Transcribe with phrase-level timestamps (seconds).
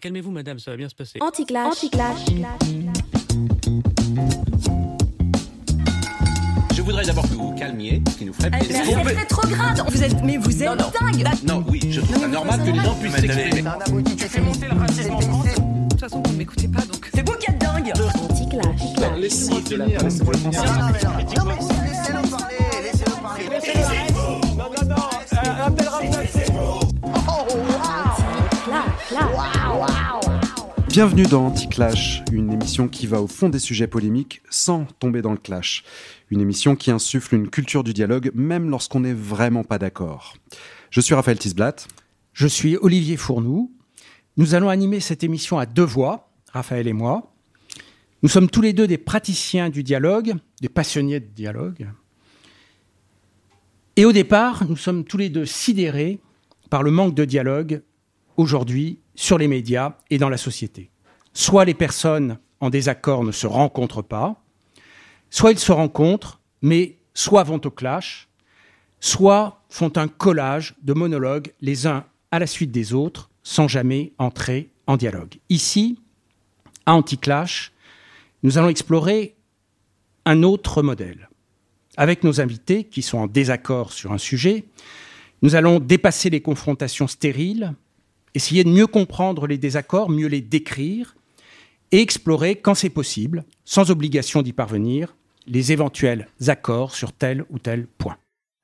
[0.00, 1.18] Calmez-vous, madame, ça va bien se passer.
[1.20, 1.66] Anticlash.
[1.66, 2.24] Anticlash.
[6.74, 8.82] Je voudrais d'abord que vous vous calmiez, ce qui nous ferait Mais plaisir.
[8.86, 9.82] c'est rétrograde.
[9.90, 11.28] Vous êtes, mais vous êtes dingue.
[11.46, 13.62] Non, oui, je trouve ça normal que les gens puissent s'exprimer.
[13.62, 17.10] De toute façon, vous ne m'écoutez pas, donc.
[17.12, 17.92] C'est vous qui êtes dingue.
[18.14, 18.80] Anticlash.
[30.88, 35.32] Bienvenue dans Anti-Clash, une émission qui va au fond des sujets polémiques sans tomber dans
[35.32, 35.82] le clash.
[36.30, 40.36] Une émission qui insuffle une culture du dialogue même lorsqu'on n'est vraiment pas d'accord.
[40.90, 41.88] Je suis Raphaël Tisblatt.
[42.32, 43.72] Je suis Olivier Fournoux.
[44.36, 47.34] Nous allons animer cette émission à deux voix, Raphaël et moi.
[48.22, 51.88] Nous sommes tous les deux des praticiens du dialogue, des passionnés de dialogue.
[53.96, 56.20] Et au départ, nous sommes tous les deux sidérés
[56.68, 57.82] par le manque de dialogue
[58.40, 60.90] aujourd'hui sur les médias et dans la société.
[61.32, 64.42] Soit les personnes en désaccord ne se rencontrent pas,
[65.28, 68.28] soit ils se rencontrent, mais soit vont au clash,
[68.98, 74.12] soit font un collage de monologues les uns à la suite des autres, sans jamais
[74.18, 75.36] entrer en dialogue.
[75.48, 76.00] Ici,
[76.86, 77.72] à Anticlash,
[78.42, 79.36] nous allons explorer
[80.24, 81.28] un autre modèle.
[81.96, 84.64] Avec nos invités qui sont en désaccord sur un sujet,
[85.42, 87.74] nous allons dépasser les confrontations stériles,
[88.34, 91.16] essayer de mieux comprendre les désaccords, mieux les décrire
[91.92, 97.58] et explorer, quand c'est possible, sans obligation d'y parvenir, les éventuels accords sur tel ou
[97.58, 98.16] tel point.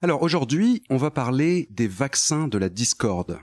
[0.03, 3.39] Alors aujourd'hui, on va parler des vaccins de la discorde,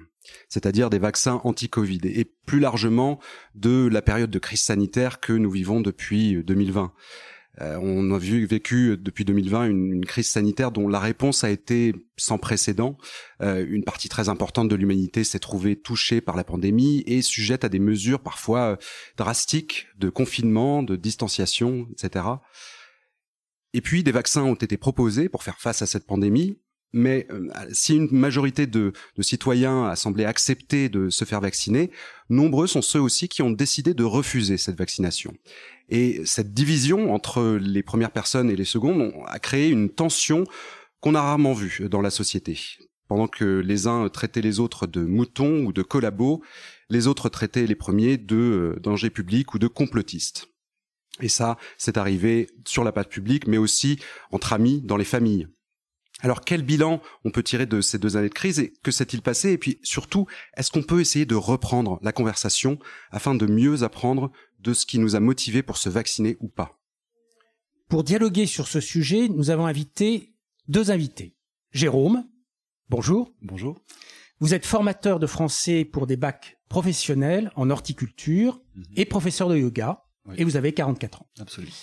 [0.48, 3.20] c'est-à-dire des vaccins anti-Covid et plus largement
[3.56, 6.94] de la période de crise sanitaire que nous vivons depuis 2020.
[7.62, 11.94] Euh, on a vécu depuis 2020 une, une, crise sanitaire dont la réponse a été
[12.18, 12.98] sans précédent.
[13.42, 17.64] Euh, une partie très importante de l'humanité s'est trouvée touchée par la pandémie et sujette
[17.64, 18.76] à des mesures parfois euh,
[19.18, 22.26] drastiques de confinement, de distanciation, etc.
[23.74, 26.60] Et puis des vaccins ont été proposés pour faire face à cette pandémie.
[26.94, 31.90] Mais euh, si une majorité de, citoyens a semblé accepter de se faire vacciner,
[32.30, 35.34] nombreux sont ceux aussi qui ont décidé de refuser cette vaccination.
[35.90, 40.46] Et cette division entre les premières personnes et les secondes a créé une tension
[41.02, 42.60] qu'on a rarement vue dans la société.
[43.08, 46.42] Pendant que les uns traitaient les autres de moutons ou de collabos,
[46.90, 50.48] les autres traitaient les premiers de euh, dangers publics ou de complotistes.
[51.22, 54.00] Et ça, c'est arrivé sur la patte publique, mais aussi
[54.32, 55.48] entre amis, dans les familles.
[56.24, 59.22] Alors quel bilan on peut tirer de ces deux années de crise et que s'est-il
[59.22, 59.52] passé?
[59.52, 60.26] Et puis surtout,
[60.56, 62.80] est-ce qu'on peut essayer de reprendre la conversation
[63.12, 66.80] afin de mieux apprendre de ce qui nous a motivés pour se vacciner ou pas?
[67.90, 70.34] Pour dialoguer sur ce sujet, nous avons invité
[70.70, 71.36] deux invités.
[71.72, 72.26] Jérôme,
[72.88, 73.34] bonjour.
[73.42, 73.78] Bonjour.
[74.40, 78.82] Vous êtes formateur de français pour des bacs professionnels en horticulture mmh.
[78.96, 80.36] et professeur de yoga oui.
[80.38, 81.28] et vous avez 44 ans.
[81.38, 81.74] Absolument.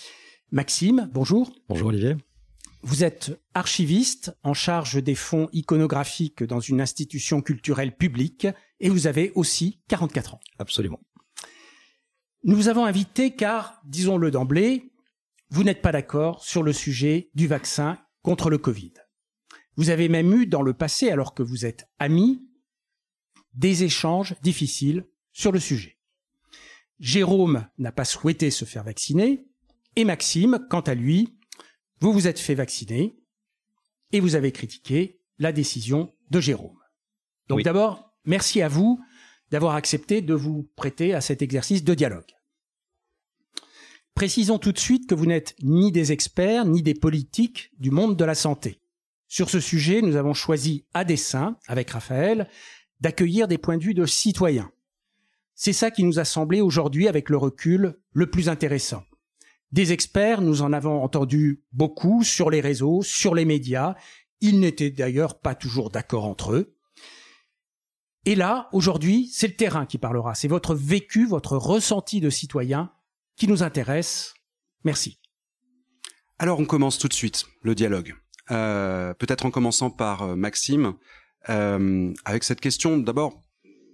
[0.51, 1.53] Maxime, bonjour.
[1.69, 2.15] Bonjour Olivier.
[2.83, 8.47] Vous êtes archiviste en charge des fonds iconographiques dans une institution culturelle publique
[8.79, 10.39] et vous avez aussi 44 ans.
[10.57, 10.99] Absolument.
[12.43, 14.91] Nous vous avons invité car, disons-le d'emblée,
[15.51, 18.93] vous n'êtes pas d'accord sur le sujet du vaccin contre le Covid.
[19.75, 22.47] Vous avez même eu dans le passé, alors que vous êtes amis,
[23.53, 25.99] des échanges difficiles sur le sujet.
[26.99, 29.45] Jérôme n'a pas souhaité se faire vacciner
[29.95, 31.37] et Maxime, quant à lui,
[32.01, 33.15] vous vous êtes fait vacciner
[34.11, 36.77] et vous avez critiqué la décision de Jérôme.
[37.47, 37.63] Donc oui.
[37.63, 38.99] d'abord, merci à vous
[39.51, 42.33] d'avoir accepté de vous prêter à cet exercice de dialogue.
[44.15, 48.17] Précisons tout de suite que vous n'êtes ni des experts ni des politiques du monde
[48.17, 48.81] de la santé.
[49.27, 52.49] Sur ce sujet, nous avons choisi à dessein, avec Raphaël,
[52.99, 54.71] d'accueillir des points de vue de citoyens.
[55.55, 59.03] C'est ça qui nous a semblé aujourd'hui, avec le recul, le plus intéressant.
[59.71, 63.95] Des experts, nous en avons entendu beaucoup sur les réseaux, sur les médias.
[64.41, 66.75] Ils n'étaient d'ailleurs pas toujours d'accord entre eux.
[68.25, 70.35] Et là, aujourd'hui, c'est le terrain qui parlera.
[70.35, 72.91] C'est votre vécu, votre ressenti de citoyen
[73.35, 74.33] qui nous intéresse.
[74.83, 75.19] Merci.
[76.37, 78.15] Alors, on commence tout de suite le dialogue.
[78.51, 80.95] Euh, Peut-être en commençant par euh, Maxime,
[81.49, 82.97] euh, avec cette question.
[82.97, 83.43] D'abord,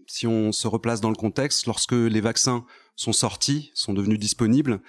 [0.08, 2.66] si on se replace dans le contexte, lorsque les vaccins
[2.96, 4.82] sont sortis, sont devenus disponibles,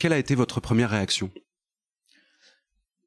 [0.00, 1.30] quelle a été votre première réaction?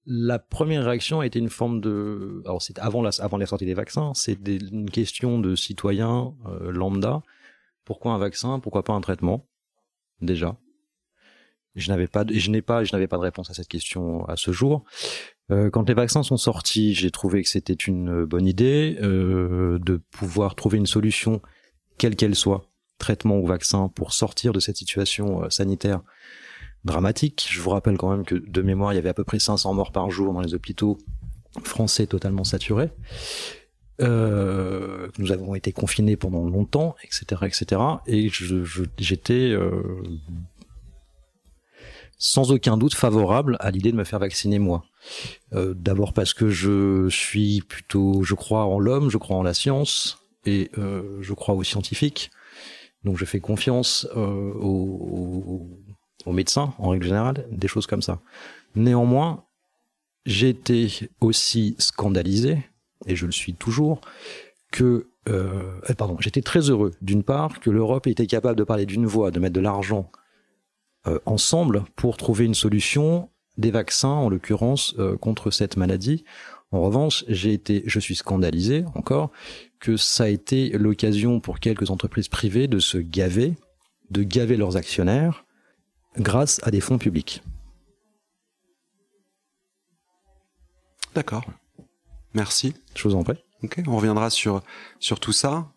[0.05, 2.41] La première réaction a été une forme de...
[2.45, 7.23] Alors c'est avant la, avant sortie des vaccins, c'est une question de citoyen euh, lambda.
[7.83, 8.59] Pourquoi un vaccin?
[8.59, 9.47] Pourquoi pas un traitement?
[10.21, 10.57] Déjà.
[11.75, 14.35] Je n'avais pas, je n'ai pas, je n'avais pas de réponse à cette question à
[14.37, 14.83] ce jour.
[15.49, 19.97] Euh, quand les vaccins sont sortis, j'ai trouvé que c'était une bonne idée euh, de
[20.11, 21.41] pouvoir trouver une solution,
[21.97, 22.69] quelle qu'elle soit,
[22.99, 26.03] traitement ou vaccin pour sortir de cette situation sanitaire
[26.85, 27.47] dramatique.
[27.49, 29.73] Je vous rappelle quand même que de mémoire, il y avait à peu près 500
[29.73, 30.97] morts par jour dans les hôpitaux
[31.63, 32.89] français totalement saturés.
[34.01, 37.81] Euh, nous avons été confinés pendant longtemps, etc., etc.
[38.07, 38.29] Et
[38.97, 39.83] j'étais euh,
[42.17, 44.85] sans aucun doute favorable à l'idée de me faire vacciner moi.
[45.53, 49.53] Euh, D'abord parce que je suis plutôt, je crois en l'homme, je crois en la
[49.53, 52.31] science et euh, je crois aux scientifiques.
[53.03, 55.67] Donc je fais confiance euh, aux,
[56.25, 58.19] aux médecins en règle générale, des choses comme ça.
[58.75, 59.43] Néanmoins,
[60.25, 62.59] j'ai été aussi scandalisé,
[63.05, 64.01] et je le suis toujours,
[64.71, 68.63] que euh, eh, pardon, j'étais très heureux d'une part que l'Europe ait été capable de
[68.63, 70.11] parler d'une voix, de mettre de l'argent
[71.07, 76.23] euh, ensemble pour trouver une solution, des vaccins en l'occurrence euh, contre cette maladie.
[76.71, 79.31] En revanche, j'ai été, je suis scandalisé encore
[79.79, 83.53] que ça a été l'occasion pour quelques entreprises privées de se gaver,
[84.09, 85.45] de gaver leurs actionnaires
[86.17, 87.43] grâce à des fonds publics.
[91.15, 91.45] D'accord.
[92.33, 92.73] Merci.
[92.95, 93.37] Je vous en prie.
[93.63, 94.61] Ok, on reviendra sur,
[94.99, 95.71] sur tout ça.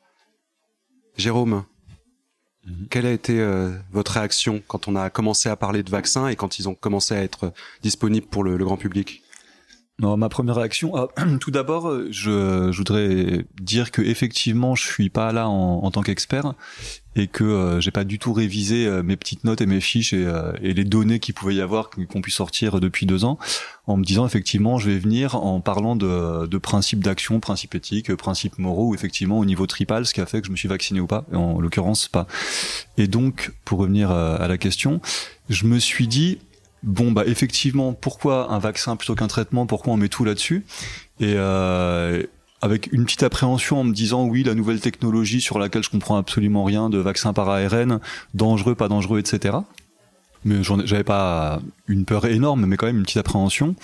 [1.17, 1.65] Jérôme,
[2.65, 2.89] mhm.
[2.89, 6.37] quelle a été euh, votre réaction quand on a commencé à parler de vaccins et
[6.37, 9.23] quand ils ont commencé à être disponibles pour le grand public?
[9.99, 10.95] Non, ma première réaction.
[10.95, 11.09] Ah,
[11.41, 16.03] tout d'abord, je, je, voudrais dire que effectivement, je suis pas là en, en tant
[16.03, 16.55] qu'expert
[17.17, 20.13] et que euh, j'ai pas du tout révisé euh, mes petites notes et mes fiches
[20.13, 23.39] et, euh, et les données qu'il pouvait y avoir qu'on puisse sortir depuis deux ans,
[23.87, 28.15] en me disant effectivement, je vais venir en parlant de, de principes d'action, principes éthiques,
[28.17, 30.69] principes moraux, ou effectivement au niveau tripal, ce qui a fait que je me suis
[30.69, 32.27] vacciné ou pas, en l'occurrence pas.
[32.99, 35.01] Et donc, pour revenir à la question,
[35.49, 36.39] je me suis dit
[36.83, 39.67] bon bah effectivement pourquoi un vaccin plutôt qu'un traitement?
[39.67, 40.65] Pourquoi on met tout là-dessus?
[41.21, 42.23] Et euh,
[42.63, 46.17] avec une petite appréhension en me disant oui la nouvelle technologie sur laquelle je comprends
[46.17, 48.01] absolument rien de vaccin par ARN
[48.35, 49.59] dangereux pas dangereux etc
[50.45, 53.75] mais j'avais pas une peur énorme mais quand même une petite appréhension.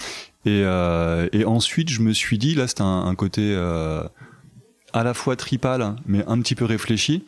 [0.45, 4.03] Et, euh, ensuite je me suis dit là c'est un, un, côté euh,
[4.93, 7.25] à la fois tripal mais un petit peu réfléchi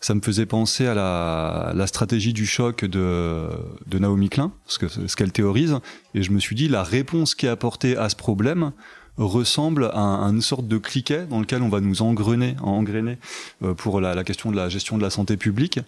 [0.00, 3.48] ça me faisait penser à la, la stratégie du choc de,
[3.86, 5.78] de Naomi Klein, ce que ce qu'elle théorise,
[6.14, 8.72] et je me suis dit la réponse qui est apportée à ce problème
[9.18, 13.18] ressemble à, une sorte de cliquet dans lequel on va nous engrainer, engrainer
[13.62, 15.80] euh, pour la, la, question de la gestion de la santé publique.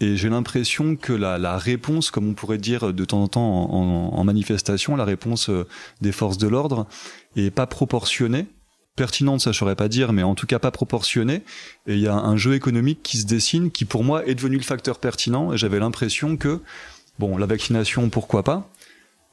[0.00, 3.70] Et j'ai l'impression que la, la, réponse, comme on pourrait dire de temps en temps
[3.70, 5.66] en, en manifestation, la réponse euh,
[6.00, 6.86] des forces de l'ordre
[7.36, 8.46] est pas proportionnée
[8.96, 11.42] pertinente, ça je saurais pas dire, mais en tout cas pas proportionnée.
[11.86, 14.56] Et il y a un jeu économique qui se dessine, qui pour moi est devenu
[14.56, 15.52] le facteur pertinent.
[15.52, 16.60] Et j'avais l'impression que,
[17.18, 18.70] bon, la vaccination, pourquoi pas,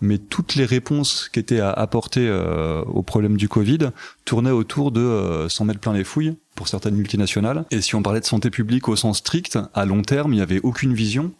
[0.01, 3.91] mais toutes les réponses qui étaient à apporter euh, au problème du Covid
[4.25, 7.65] tournaient autour de euh, s'en mettre plein les fouilles pour certaines multinationales.
[7.71, 10.41] Et si on parlait de santé publique au sens strict, à long terme, il n'y
[10.41, 11.31] avait aucune vision.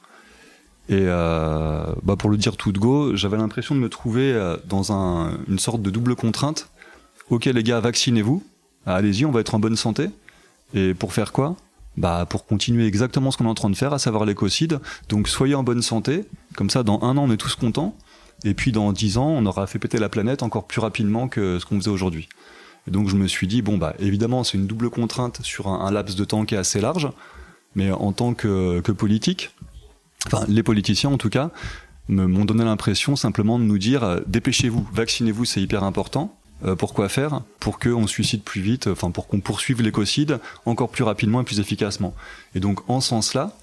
[0.90, 4.34] Et euh, bah pour le dire tout de go, j'avais l'impression de me trouver
[4.66, 6.70] dans un, une sorte de double contrainte
[7.30, 8.44] ok les gars, vaccinez-vous,
[8.86, 10.10] allez-y, on va être en bonne santé.
[10.74, 11.56] Et pour faire quoi?
[11.98, 14.80] Bah pour continuer exactement ce qu'on est en train de faire, à savoir l'écocide.
[15.10, 17.96] Donc soyez en bonne santé, comme ça dans un an on est tous contents,
[18.46, 21.60] et puis dans dix ans on aura fait péter la planète encore plus rapidement que
[21.60, 22.30] ce qu'on faisait aujourd'hui.
[22.88, 25.92] Et donc je me suis dit bon bah évidemment c'est une double contrainte sur un,
[25.92, 27.10] laps de temps qui est assez large,
[27.76, 29.52] mais en tant que, que politique,
[30.28, 31.52] enfin les politiciens en tout cas,
[32.08, 36.39] m'ont donné l'impression simplement de nous dire euh, dépêchez-vous, vaccinez-vous, c'est hyper important.
[36.66, 41.04] Euh, pourquoi faire Pour qu'on suicide plus vite, enfin pour qu'on poursuive l'écocide encore plus
[41.04, 42.14] rapidement et plus efficacement.
[42.56, 43.54] Et donc en ce sens-là,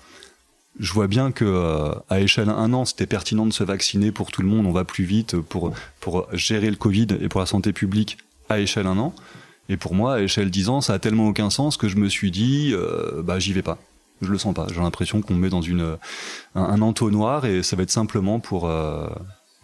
[0.79, 4.31] je vois bien que euh, à échelle un an, c'était pertinent de se vacciner pour
[4.31, 7.47] tout le monde, on va plus vite pour pour gérer le Covid et pour la
[7.47, 9.15] santé publique à échelle un an.
[9.69, 12.09] Et pour moi, à échelle 10 ans, ça a tellement aucun sens que je me
[12.09, 13.79] suis dit, euh, bah j'y vais pas.
[14.23, 14.67] Je le sens pas.
[14.73, 15.97] J'ai l'impression qu'on me met dans une
[16.55, 18.71] un, entonnoir et ça va être simplement pour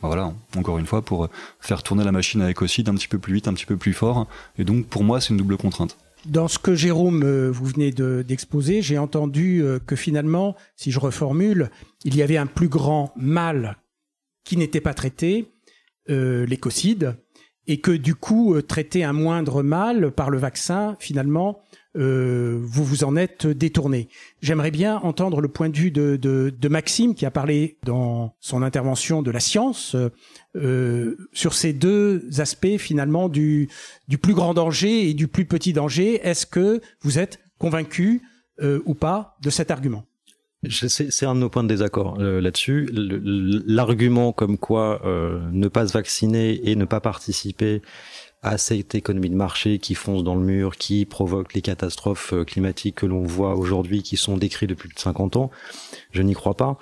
[0.08, 1.28] voilà, encore une fois, pour
[1.60, 3.92] faire tourner la machine à écocide un petit peu plus vite, un petit peu plus
[3.92, 4.26] fort.
[4.58, 5.96] Et donc, pour moi, c'est une double contrainte.
[6.26, 11.00] Dans ce que Jérôme, euh, vous venez d'exposer, j'ai entendu euh, que finalement, si je
[11.00, 11.70] reformule,
[12.04, 13.78] il y avait un plus grand mal
[14.44, 15.52] qui n'était pas traité,
[16.10, 17.16] euh, l'écocide,
[17.66, 21.60] et que du coup, traiter un moindre mal par le vaccin, finalement,
[21.94, 24.08] euh, vous vous en êtes détourné.
[24.40, 29.20] J'aimerais bien entendre le point de vue de, Maxime qui a parlé dans son intervention
[29.20, 29.94] de la science
[30.56, 33.68] euh, sur ces deux aspects finalement du,
[34.22, 36.20] plus grand danger et du plus petit danger.
[36.26, 38.22] Est-ce que vous êtes convaincu
[38.62, 40.04] euh, ou pas de cet argument?
[40.70, 42.88] C'est un de nos points de désaccord là-dessus.
[42.92, 47.82] L'argument comme quoi ne pas se vacciner et ne pas participer
[48.42, 52.44] à cette économie de marché qui fonce dans le mur, qui provoque les catastrophes euh,
[52.44, 55.50] climatiques que l'on voit aujourd'hui, qui sont décrites depuis plus de 50 ans,
[56.10, 56.76] je n'y crois pas.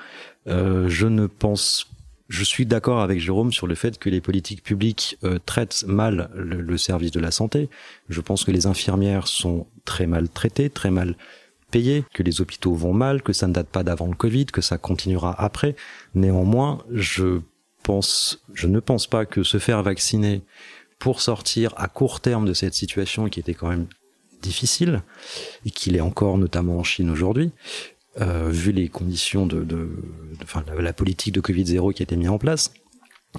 [0.49, 1.87] Euh, je ne pense
[2.29, 6.31] je suis d'accord avec Jérôme sur le fait que les politiques publiques euh, traitent mal
[6.33, 7.69] le, le, service de la santé.
[8.09, 11.17] Je pense que les infirmières sont très mal traitées, très mal
[11.73, 14.61] payées, que les hôpitaux vont mal, que ça ne date pas d'avant le Covid, que
[14.61, 15.75] ça continuera après.
[16.15, 17.41] Néanmoins, je
[17.83, 20.43] pense, je ne pense pas que se faire vacciner
[21.01, 23.87] pour sortir à court terme de cette situation qui était quand même
[24.43, 25.03] difficile
[25.67, 27.51] et qu'il est encore notamment en Chine aujourd'hui,
[28.21, 29.89] euh, vu les conditions de,
[30.43, 32.73] enfin, la, politique de Covid 0 qui a été mise en place,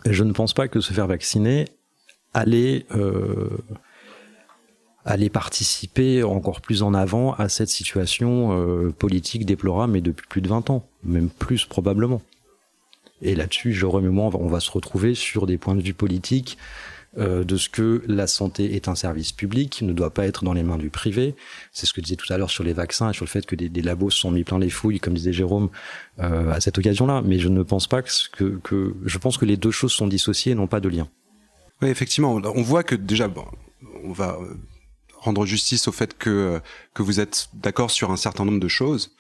[0.09, 1.65] je ne pense pas que se faire vacciner
[2.33, 3.49] allait euh,
[5.05, 10.41] aller participer encore plus en avant à cette situation euh, politique déplorable, mais depuis plus
[10.41, 12.21] de 20 ans, même plus probablement.
[13.21, 16.57] Et là-dessus, je remets moi, on va se retrouver sur des points de vue politiques
[17.17, 20.53] euh, de ce que la santé est un service public, ne doit pas être dans
[20.53, 21.35] les mains du privé.
[21.73, 23.55] C'est ce que disait tout à l'heure sur les vaccins et sur le fait que
[23.55, 25.69] des, labos se sont mis plein les fouilles, comme disait Jérôme,
[26.19, 27.21] euh, à cette occasion-là.
[27.25, 30.53] Mais je ne pense pas que, que, je pense que les deux choses sont dissociées
[30.53, 31.09] et n'ont pas de lien.
[31.81, 33.45] Oui, effectivement, on voit que déjà, bon,
[34.03, 34.55] on va euh,
[35.17, 36.61] rendre justice au fait que
[36.93, 39.15] que vous êtes d'accord sur un certain nombre de choses.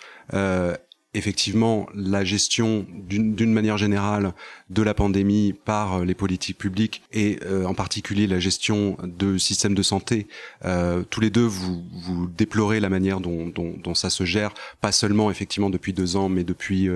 [1.13, 4.33] Effectivement la gestion d'une manière générale
[4.69, 9.37] de la pandémie par euh, les politiques publiques et euh, en particulier la gestion de
[9.37, 10.27] système de santé.
[10.63, 13.51] Euh, tous les deux, vous, vous déplorez la manière dont,
[13.93, 16.87] ça se gère, pas seulement effectivement depuis deux ans, mais depuis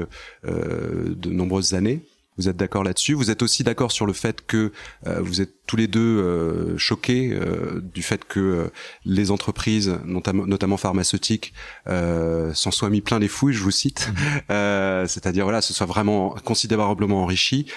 [0.44, 2.02] de nombreuses années.
[2.38, 3.14] Vous êtes d'accord là-dessus.
[3.14, 4.72] Vous êtes aussi d'accord sur le fait que
[5.08, 8.72] euh, vous êtes tous les deux euh, choqués euh, du fait que euh,
[9.06, 11.54] les entreprises, notamment, notamment pharmaceutiques,
[11.88, 14.10] euh, s'en soient mis plein les fouilles, je vous cite.
[14.10, 15.08] Mmh.
[15.08, 17.68] C'est-à-dire voilà, se soit vraiment considérablement enrichi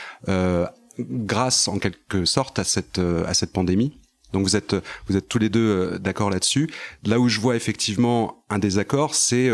[0.98, 3.98] grâce en quelque sorte à cette à cette pandémie.
[4.32, 6.70] Donc vous êtes vous êtes tous les deux d'accord là-dessus.
[7.04, 9.50] Là où je vois effectivement un désaccord, c'est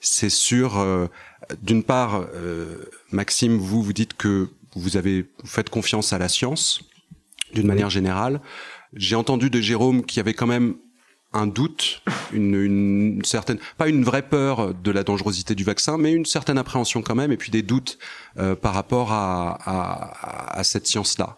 [0.00, 0.78] c'est sur
[1.62, 2.76] d'une part, euh,
[3.10, 6.82] Maxime, vous vous dites que vous avez vous faites confiance à la science
[7.54, 8.40] d'une manière générale.
[8.94, 10.76] J'ai entendu de Jérôme qu'il y avait quand même
[11.34, 16.12] un doute, une, une, certaine, pas une vraie peur de la dangerosité du vaccin, mais
[16.12, 17.98] une certaine appréhension quand même, et puis des doutes
[18.38, 21.36] euh, par rapport à, à, à cette science-là.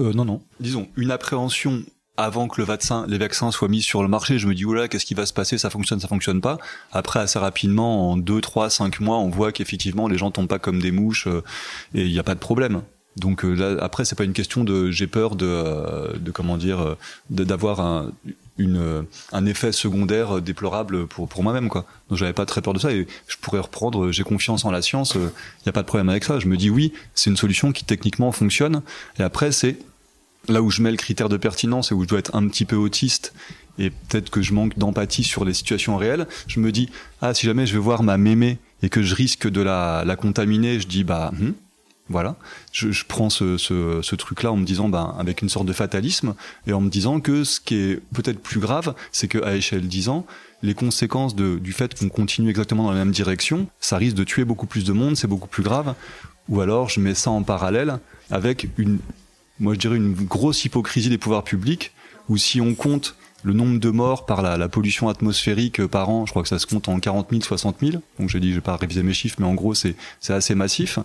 [0.00, 0.42] Euh, non, non.
[0.60, 1.82] Disons une appréhension
[2.16, 4.88] avant que le vaccin, les vaccins soient mis sur le marché, je me dis, oula,
[4.88, 5.58] qu'est-ce qui va se passer?
[5.58, 6.58] Ça fonctionne, ça fonctionne pas.
[6.92, 10.58] Après, assez rapidement, en 2, 3, 5 mois, on voit qu'effectivement, les gens tombent pas
[10.58, 11.42] comme des mouches euh,
[11.94, 12.82] et il n'y a pas de problème.
[13.16, 16.58] Donc euh, là, après, c'est pas une question de j'ai peur de, euh, de comment
[16.58, 16.96] dire,
[17.30, 18.12] d'avoir un,
[18.58, 21.68] une, un effet secondaire déplorable pour, pour moi-même.
[21.68, 21.86] quoi.
[22.10, 24.82] Donc j'avais pas très peur de ça et je pourrais reprendre, j'ai confiance en la
[24.82, 25.20] science, il
[25.66, 26.38] n'y a pas de problème avec ça.
[26.38, 28.82] Je me dis oui, c'est une solution qui techniquement fonctionne.
[29.18, 29.78] Et après, c'est
[30.48, 32.64] là où je mets le critère de pertinence et où je dois être un petit
[32.64, 33.32] peu autiste
[33.78, 36.88] et peut-être que je manque d'empathie sur les situations réelles, je me dis
[37.20, 40.16] ah si jamais je vais voir ma mémé et que je risque de la, la
[40.16, 41.52] contaminer, je dis bah hmm,
[42.08, 42.36] voilà,
[42.72, 46.34] je, je prends ce, ce, truc-là en me disant bah, avec une sorte de fatalisme
[46.66, 49.88] et en me disant que ce qui est peut-être plus grave, c'est que à échelle
[49.88, 50.26] 10 ans,
[50.62, 54.24] les conséquences de, du fait qu'on continue exactement dans la même direction, ça risque de
[54.24, 55.94] tuer beaucoup plus de monde, c'est beaucoup plus grave.
[56.48, 57.98] Ou alors je mets ça en parallèle
[58.30, 58.98] avec une
[59.60, 61.92] moi je dirais une grosse hypocrisie des pouvoirs publics,
[62.28, 66.26] où si on compte le nombre de morts par la, pollution atmosphérique euh, par an,
[66.26, 68.02] je crois que ça se compte en 40 000, 60 000.
[68.18, 69.94] Donc j'ai dit, je vais pas réviser mes chiffres, mais en gros c'est
[70.28, 70.98] assez massif.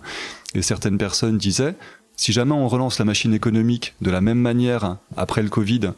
[0.54, 1.76] Et certaines personnes disaient,
[2.16, 5.92] si jamais on relance la machine économique de la même manière après le Covid,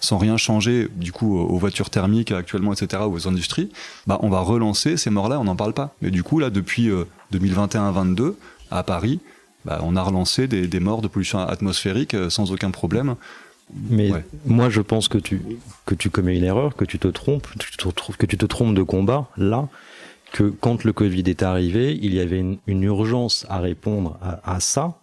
[0.00, 3.70] sans rien changer du coup aux voitures thermiques actuellement, etc., aux industries,
[4.06, 5.94] bah on va relancer ces morts-là, on n'en parle pas.
[6.02, 8.34] Mais du coup là, depuis euh, 2021-22
[8.70, 9.20] à Paris,
[9.68, 13.16] bah, on a relancé des, des, morts de pollution atmosphérique euh, sans aucun problème.
[13.90, 14.24] Mais ouais.
[14.46, 15.42] moi, je pense que tu,
[15.84, 17.46] que tu commets une erreur, que tu te trompes,
[18.16, 19.68] que tu te trompes de combat, là,
[20.32, 24.54] que quand le Covid est arrivé, il y avait une, une urgence à répondre à,
[24.54, 24.94] à, ça,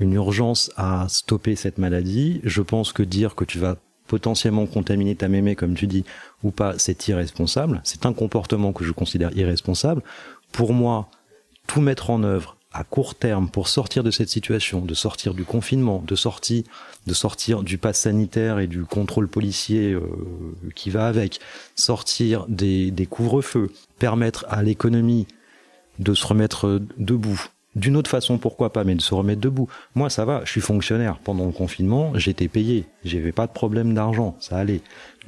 [0.00, 2.42] une urgence à stopper cette maladie.
[2.44, 3.76] Je pense que dire que tu vas
[4.06, 6.04] potentiellement contaminer ta mémé, comme tu dis,
[6.42, 7.80] ou pas, c'est irresponsable.
[7.84, 10.02] C'est un comportement que je considère irresponsable.
[10.52, 11.08] Pour moi,
[11.66, 15.44] tout mettre en œuvre à court terme pour sortir de cette situation, de sortir du
[15.44, 16.64] confinement, de sortir,
[17.06, 20.02] de sortir du pass sanitaire et du contrôle policier euh,
[20.74, 21.40] qui va avec,
[21.74, 25.26] sortir des, des couvre-feux, permettre à l'économie
[25.98, 27.42] de se remettre debout.
[27.74, 29.68] D'une autre façon, pourquoi pas, mais de se remettre debout.
[29.94, 31.18] Moi, ça va, je suis fonctionnaire.
[31.18, 32.86] Pendant le confinement, j'étais payé.
[33.04, 34.80] J'avais pas de problème d'argent, ça allait.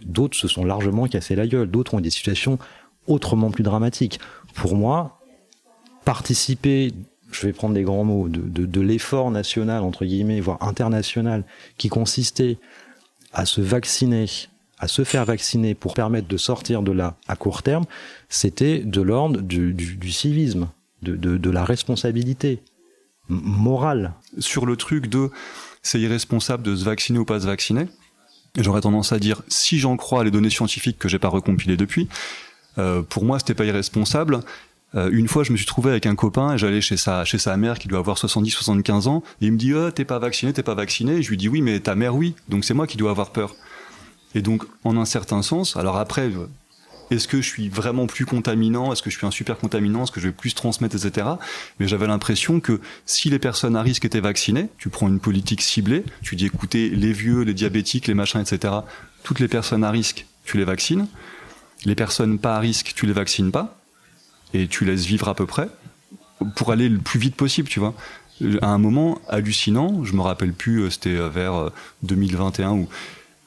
[0.05, 1.71] D'autres se sont largement cassés la gueule.
[1.71, 2.59] D'autres ont des situations
[3.07, 4.21] autrement plus dramatiques.
[4.55, 5.21] Pour moi,
[6.05, 6.93] participer
[7.31, 11.45] je vais prendre des grands mots, de, de, l'effort national, entre guillemets, voire international,
[11.79, 12.59] qui consistait
[13.33, 14.27] à se vacciner,
[14.79, 17.85] à se faire vacciner pour permettre de sortir de là à court terme,
[18.29, 20.69] c'était de l'ordre du, civisme,
[21.03, 22.63] de, de, de la responsabilité
[23.29, 24.15] morale.
[24.39, 25.31] Sur le truc de
[25.83, 27.87] c'est irresponsable de se vacciner ou pas se vacciner,
[28.59, 32.09] j'aurais tendance à dire si j'en crois les données scientifiques que j'ai pas recompilées depuis,
[32.79, 34.41] euh, pour moi c'était pas irresponsable.
[34.95, 37.39] Euh, une fois, je me suis trouvé avec un copain et j'allais chez sa, chez
[37.39, 39.23] sa mère qui doit avoir 70-75 ans.
[39.41, 41.17] Et il me dit, oh, t'es pas vacciné, t'es pas vacciné.
[41.17, 42.35] Et je lui dis, oui, mais ta mère, oui.
[42.49, 43.55] Donc c'est moi qui dois avoir peur.
[44.35, 46.31] Et donc, en un certain sens, alors après,
[47.11, 48.93] est-ce que je suis vraiment plus contaminant?
[48.93, 50.05] Est-ce que je suis un super contaminant?
[50.05, 51.27] Est-ce que je vais plus transmettre, etc.
[51.79, 55.63] Mais j'avais l'impression que si les personnes à risque étaient vaccinées, tu prends une politique
[55.63, 58.75] ciblée, tu dis écoutez, les vieux, les diabétiques, les machins, etc.
[59.25, 61.09] Toutes les personnes à risque, tu les vaccines.
[61.85, 63.80] Les personnes pas à risque, tu les vaccines pas
[64.55, 65.69] et tu laisses vivre à peu près
[66.57, 67.95] pour aller le plus vite possible, tu vois.
[68.63, 71.71] À un moment hallucinant, je me rappelle plus, euh, c'était vers
[72.03, 72.89] 2021 où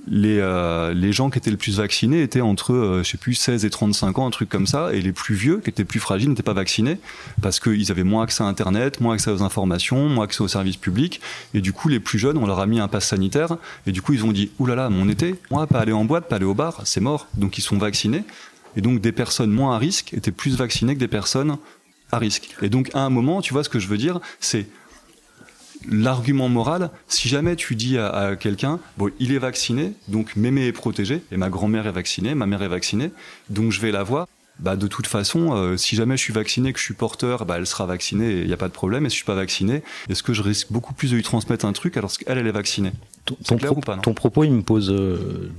[0.07, 3.35] les, euh, les gens qui étaient le plus vaccinés étaient entre, euh, je sais plus,
[3.35, 5.99] 16 et 35 ans, un truc comme ça, et les plus vieux, qui étaient plus
[5.99, 6.97] fragiles, n'étaient pas vaccinés,
[7.41, 10.77] parce qu'ils avaient moins accès à Internet, moins accès aux informations, moins accès aux services
[10.77, 11.21] publics,
[11.53, 13.57] et du coup, les plus jeunes, on leur a mis un pass sanitaire,
[13.87, 16.35] et du coup, ils ont dit, oulala, mon été, moi, pas aller en boîte, pas
[16.35, 18.23] aller au bar, c'est mort, donc ils sont vaccinés,
[18.75, 21.57] et donc des personnes moins à risque étaient plus vaccinées que des personnes
[22.11, 22.49] à risque.
[22.61, 24.67] Et donc, à un moment, tu vois ce que je veux dire, c'est
[25.89, 30.67] l'argument moral, si jamais tu dis à, à quelqu'un, bon, il est vacciné, donc mémé
[30.67, 33.11] est protégé, et ma grand-mère est vaccinée, ma mère est vaccinée,
[33.49, 34.27] donc je vais la voir.
[34.59, 37.55] Bah, de toute façon, euh, si jamais je suis vacciné, que je suis porteur, bah,
[37.57, 39.03] elle sera vaccinée, il n'y a pas de problème.
[39.07, 41.65] Et si je suis pas vacciné, est-ce que je risque beaucoup plus de lui transmettre
[41.65, 42.91] un truc alors qu'elle, elle est vaccinée?
[43.25, 44.03] Ton, ton, clair pro- ou pas, non?
[44.03, 45.51] ton propos, il me pose euh,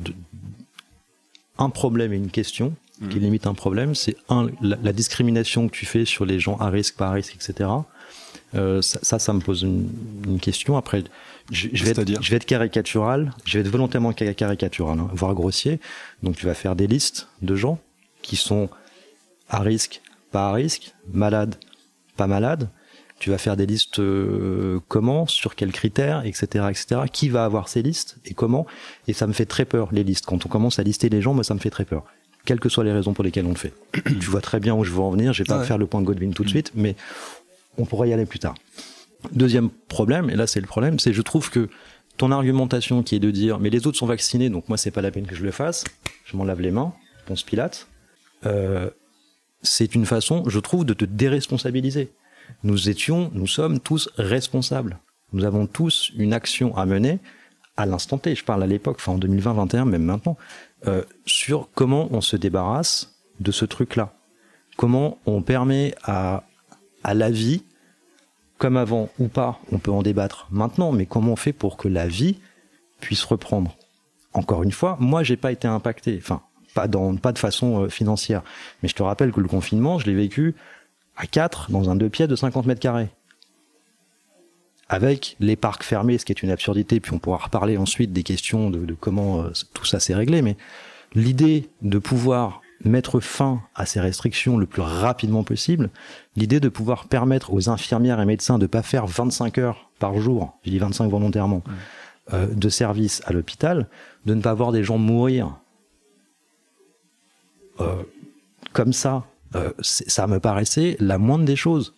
[1.58, 3.08] un problème et une question Mhm.
[3.08, 3.94] qui limite un problème.
[3.94, 7.12] C'est un, la, la discrimination que tu fais sur les gens à risque, pas à
[7.12, 7.68] risque, etc.
[8.54, 9.88] Euh, ça, ça, ça me pose une,
[10.26, 10.76] une question.
[10.76, 11.02] Après,
[11.50, 14.98] je, je vais être, C'est-à-dire je vais être caricatural, je vais être volontairement ca- caricatural,
[15.00, 15.80] hein, voire grossier.
[16.22, 17.80] Donc, tu vas faire des listes de gens
[18.22, 18.68] qui sont
[19.48, 21.56] à risque, pas à risque, malades,
[22.16, 22.70] pas malades.
[23.18, 27.00] Tu vas faire des listes euh, comment, sur quels critères, etc., etc.
[27.12, 28.66] Qui va avoir ces listes et comment?
[29.08, 30.26] Et ça me fait très peur les listes.
[30.26, 32.04] Quand on commence à lister les gens, moi ça me fait très peur.
[32.44, 33.72] Quelles que soient les raisons pour lesquelles on le fait.
[34.04, 35.32] tu vois très bien où je veux en venir.
[35.32, 35.64] Je vais pas Ouais.
[35.66, 36.94] faire le point de Godwin tout de suite, mais
[37.78, 38.54] on pourra y aller plus tard.
[39.32, 41.68] Deuxième problème, et là c'est le problème, c'est je trouve que
[42.18, 45.00] ton argumentation qui est de dire mais les autres sont vaccinés donc moi c'est pas
[45.00, 45.84] la peine que je le fasse,
[46.26, 46.92] je m'en lave les mains,
[47.26, 47.88] Ponce Pilate,
[48.44, 48.90] euh,
[49.62, 52.12] c'est une façon, je trouve, de te déresponsabiliser.
[52.62, 54.98] Nous étions, nous sommes tous responsables.
[55.32, 57.18] Nous avons tous une action à mener
[57.78, 58.34] à l'instant T.
[58.34, 60.36] Je parle à l'époque, enfin en 2020, 2021, même maintenant,
[60.86, 64.14] euh, sur comment on se débarrasse de ce truc-là.
[64.76, 66.44] Comment on permet à,
[67.02, 67.62] à la vie,
[68.58, 71.88] comme avant ou pas, on peut en débattre maintenant, mais comment on fait pour que
[71.88, 72.38] la vie
[73.00, 73.76] puisse reprendre
[74.32, 76.18] Encore une fois, moi, j'ai pas été impacté.
[76.18, 76.42] Enfin,
[76.74, 78.42] pas dans pas de façon euh, financière.
[78.82, 80.54] Mais je te rappelle que le confinement, je l'ai vécu
[81.16, 83.08] à 4 dans un deux pieds de 50 mètres carrés.
[84.88, 88.22] Avec les parcs fermés, ce qui est une absurdité, puis on pourra reparler ensuite des
[88.22, 90.56] questions de, de comment euh, tout ça s'est réglé, mais
[91.14, 95.90] l'idée de pouvoir mettre fin à ces restrictions le plus rapidement possible,
[96.36, 100.58] l'idée de pouvoir permettre aux infirmières et médecins de pas faire 25 heures par jour,
[100.64, 101.62] je dis 25 volontairement,
[102.32, 103.88] euh, de service à l'hôpital,
[104.26, 105.56] de ne pas voir des gens mourir
[107.80, 108.02] euh,
[108.72, 109.24] comme ça,
[109.80, 111.94] ça me paraissait la moindre des choses.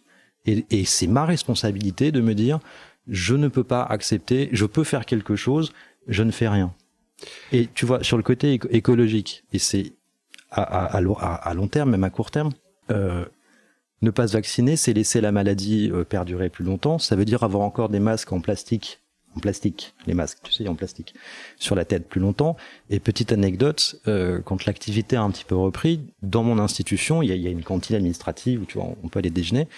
[0.46, 2.60] Et, c'est ma responsabilité de me dire,
[3.08, 5.72] je ne peux pas accepter, je peux faire quelque chose,
[6.08, 6.74] je ne fais rien.
[7.52, 9.92] Et tu vois, sur le côté éco- écologique, et c'est
[10.50, 12.50] à long terme, même à court terme,
[12.90, 13.24] euh,
[14.02, 16.98] ne pas se vacciner, c'est laisser la maladie euh, perdurer plus longtemps.
[16.98, 19.00] Ça veut dire avoir encore des masques en plastique,
[19.36, 21.14] en plastique, les masques, tu sais, en plastique,
[21.58, 22.56] sur la tête plus longtemps.
[22.90, 27.28] Et petite anecdote, euh, quand l'activité a un petit peu repris, dans mon institution, il
[27.28, 29.68] y a, il y a une cantine administrative où tu vois, on peut aller déjeuner.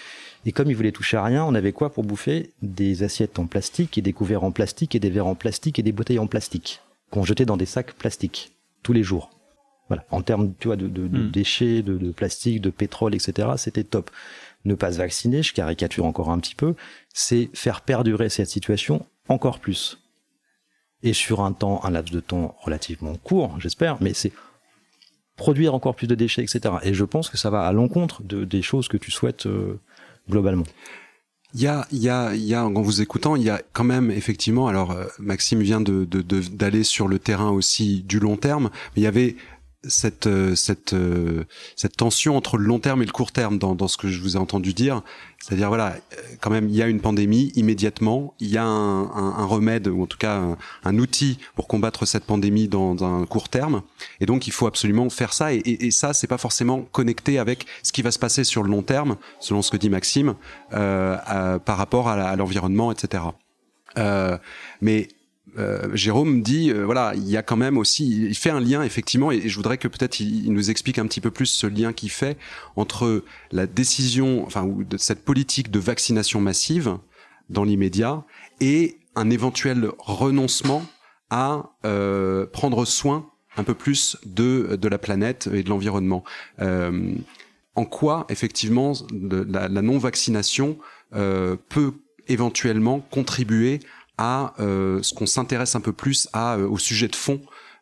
[0.45, 2.51] Et comme ils voulaient toucher à rien, on avait quoi pour bouffer?
[2.61, 5.83] Des assiettes en plastique et des couverts en plastique et des verres en plastique et
[5.83, 9.31] des bouteilles en plastique qu'on jetait dans des sacs plastiques tous les jours.
[9.87, 11.31] Voilà, en termes, tu vois, de, de, de Mm.
[11.31, 13.47] déchets, de, de plastique, de pétrole, etc.
[13.57, 14.11] C'était top.
[14.63, 16.75] Ne pas se vacciner, je caricature encore un petit peu,
[17.13, 19.99] c'est faire perdurer cette situation encore plus.
[21.01, 24.33] Et sur un temps, un laps de temps relativement court, j'espère, mais c'est
[25.37, 26.75] produire encore plus de déchets, etc.
[26.83, 29.79] Et je pense que ça va à l'encontre de, des choses que tu souhaites euh,
[30.29, 30.65] globalement.
[31.53, 33.61] Il y a, il y a, il y a, en vous écoutant, il y a
[33.71, 34.67] quand même effectivement.
[34.67, 39.03] Alors, euh, Maxime vient de d'aller sur le terrain aussi du long terme, mais il
[39.03, 39.35] y avait
[39.87, 43.75] cette euh, cette euh, cette tension entre le long terme et le court terme dans
[43.75, 45.01] dans ce que je vous ai entendu dire,
[45.39, 49.03] c'est-à-dire voilà, euh, quand même il y a une pandémie immédiatement, il y a un,
[49.03, 53.25] un, un remède ou en tout cas un, outil pour combattre cette pandémie dans un
[53.25, 53.81] court terme,
[54.19, 55.53] et donc il faut absolument faire ça.
[55.53, 58.63] Et, et, et ça c'est pas forcément connecté avec ce qui va se passer sur
[58.63, 60.35] le long terme, selon ce que dit Maxime,
[60.73, 63.23] euh, par rapport à l'environnement, etc.
[63.97, 64.37] Euh,
[64.81, 65.07] mais
[65.57, 68.83] euh, Jérôme dit euh, voilà il y a quand même aussi il fait un lien
[68.83, 71.93] effectivement et, je voudrais que peut-être il, nous explique un petit peu plus ce lien
[71.93, 72.37] qu'il fait
[72.75, 76.97] entre la décision enfin ou de cette politique de vaccination massive
[77.49, 78.23] dans l'immédiat
[78.61, 80.85] et un éventuel renoncement
[81.29, 86.23] à euh, prendre soin un peu plus de de la planète et de l'environnement.
[86.59, 87.13] Euh,
[87.75, 90.77] en quoi effectivement la, la non vaccination
[91.15, 91.93] euh, peut
[92.27, 93.79] éventuellement contribuer
[94.19, 97.39] à euh, ce qu'on s'intéresse un peu plus à euh, au sujet de fond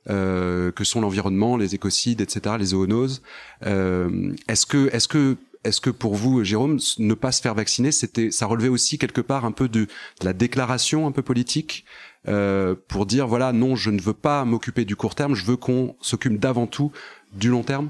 [0.09, 3.23] euh, que sont l'environnement, les écocides, etc., les zoonoses.
[3.63, 8.45] Est-ce que, est-ce que, est-ce que pour vous, Jérôme, ne pas se faire vacciner, ça
[8.45, 9.87] relevait aussi quelque part un peu de,
[10.21, 11.83] la déclaration un peu politique
[12.87, 15.95] pour dire voilà, non, je ne veux pas m'occuper du court terme, je veux qu'on
[16.01, 16.91] s'occupe d'avant tout
[17.33, 17.89] du long terme?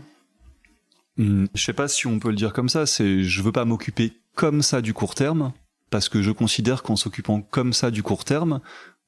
[1.18, 2.86] Mmh, je sais pas si on peut le dire comme ça.
[2.86, 5.52] C'est, je veux pas m'occuper comme ça du court terme
[5.90, 8.60] parce que je considère qu'en s'occupant comme ça du court terme,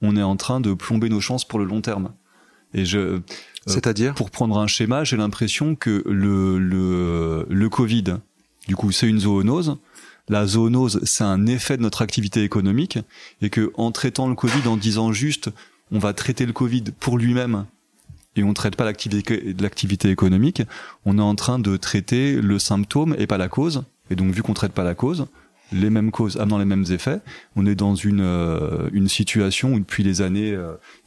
[0.02, 2.12] on est en train de plomber nos chances pour le long terme.
[2.74, 3.20] Et je, euh,
[3.66, 8.18] c'est-à-dire, pour prendre un schéma, j'ai l'impression que le le le Covid,
[8.68, 9.78] du coup, c'est une zoonose.
[10.28, 13.00] La zoonose, c'est un effet de notre activité économique,
[13.42, 15.50] et que en traitant le Covid, en disant juste,
[15.92, 17.66] on va traiter le Covid pour lui-même,
[18.36, 20.62] et on traite pas l'activité l'activité économique,
[21.06, 23.84] on est en train de traiter le symptôme et pas la cause.
[24.12, 25.28] Et donc, vu qu'on traite pas la cause,
[25.72, 27.20] les mêmes causes amenant les mêmes effets.
[27.56, 30.58] On est dans une, euh, une situation où depuis les années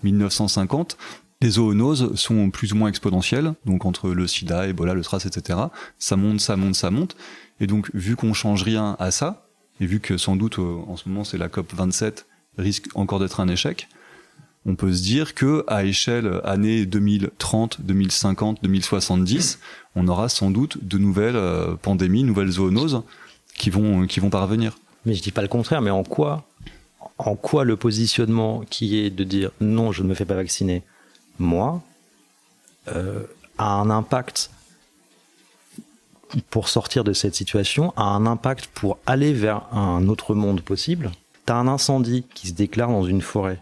[0.03, 1.05] 1950, euh,
[1.40, 5.59] les zoonoses sont plus ou moins exponentielles, donc entre le sida, Ebola, le SRAS, etc.
[5.98, 7.16] Ça monte, ça monte, ça monte.
[7.61, 9.48] Et donc, vu qu'on change rien à ça,
[9.81, 12.27] et vu que sans doute euh, en ce moment c'est la COP 27,
[12.59, 13.88] risque encore d'être un échec,
[14.64, 19.59] on peut se dire que à échelle année 2030, 2050, 2070,
[19.96, 21.37] on aura sans doute de nouvelles
[21.83, 23.03] pandémies, nouvelles zoonoses
[23.57, 24.79] qui vont vont parvenir.
[25.05, 26.45] Mais je dis pas le contraire, mais en quoi
[27.19, 30.83] en quoi le positionnement qui est de dire non, je ne me fais pas vacciner,
[31.38, 31.83] moi,
[32.88, 33.23] euh,
[33.59, 34.51] a un impact
[36.51, 41.12] pour sortir de cette situation, a un impact pour aller vers un autre monde possible?
[41.45, 43.61] T'as un incendie qui se déclare dans une forêt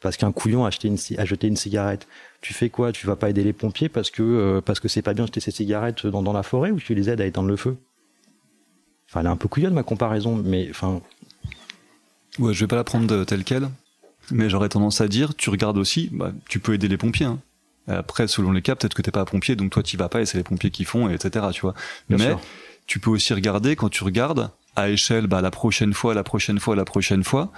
[0.00, 0.88] parce qu'un couillon a jeté
[1.48, 2.06] une cigarette.
[2.40, 2.92] Tu fais quoi?
[2.92, 5.28] Tu vas pas aider les pompiers parce que euh, parce que c'est pas bien de
[5.28, 7.76] jeter ces cigarettes dans, dans la forêt ou tu les aides à éteindre le feu?
[9.08, 11.00] Enfin, elle est un peu couillonne ma comparaison, mais enfin.
[12.38, 13.68] Ouais, je vais pas la prendre telle quelle,
[14.30, 17.26] mais j'aurais tendance à dire, tu regardes aussi, bah, tu peux aider les pompiers.
[17.26, 17.38] Hein.
[17.88, 20.26] Après, selon les cas, peut-être que t'es pas pompier, donc toi tu vas pas et
[20.26, 21.46] c'est les pompiers qui font, etc.
[21.52, 21.74] Tu vois.
[22.08, 22.40] Bien mais sûr.
[22.86, 26.60] tu peux aussi regarder quand tu regardes à échelle, bah la prochaine fois, la prochaine
[26.60, 27.50] fois, la prochaine fois.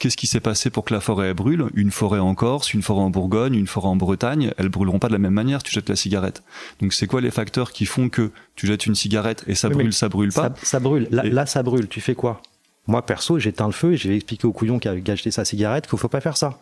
[0.00, 1.66] Qu'est-ce qui s'est passé pour que la forêt brûle?
[1.74, 5.08] Une forêt en Corse, une forêt en Bourgogne, une forêt en Bretagne, elles brûleront pas
[5.08, 5.62] de la même manière.
[5.62, 6.42] Tu jettes la cigarette.
[6.80, 9.74] Donc c'est quoi les facteurs qui font que tu jettes une cigarette et ça Oui,
[9.74, 11.06] brûle, ça brûle pas Ça, ça brûle.
[11.10, 11.86] Là, Et- là, ça brûle.
[11.86, 12.40] Tu fais quoi?
[12.86, 15.44] Moi, perso, j'éteins le feu et je vais expliquer au couillon qui a acheté sa
[15.44, 16.58] cigarette qu'il faut pas faire ça.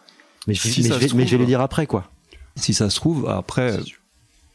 [0.49, 1.87] Mais je, Si mais ça je vais, se mais je vais trouve- le dire après,
[1.87, 2.11] quoi.
[2.57, 3.79] Si ça se trouve, après,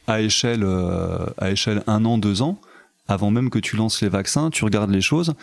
[0.08, 2.60] à échelle, euh, à échelle un an, deux ans,
[3.08, 5.34] avant même que tu lances les vaccins, tu regardes les choses.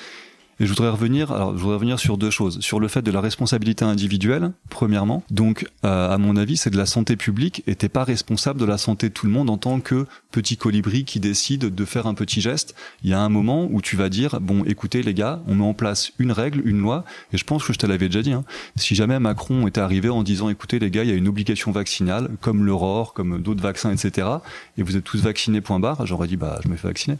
[0.60, 3.10] Et je voudrais revenir, alors je voudrais revenir sur deux choses, sur le fait de
[3.10, 5.24] la responsabilité individuelle, premièrement.
[5.30, 8.66] Donc, euh, à mon avis, c'est de la santé publique, et t'es pas responsable de
[8.66, 12.06] la santé de tout le monde en tant que petit colibri qui décide de faire
[12.06, 12.74] un petit geste.
[13.02, 15.64] Il y a un moment où tu vas dire, bon, écoutez les gars, on met
[15.64, 18.32] en place une règle, une loi, et je pense que je te l'avais déjà dit.
[18.32, 18.44] Hein,
[18.76, 21.72] si jamais Macron était arrivé en disant, écoutez les gars, il y a une obligation
[21.72, 24.28] vaccinale, comme l'aurore, comme d'autres vaccins, etc.,
[24.76, 27.16] et vous êtes tous vaccinés, point barre, j'aurais dit, bah, je me fais vacciner.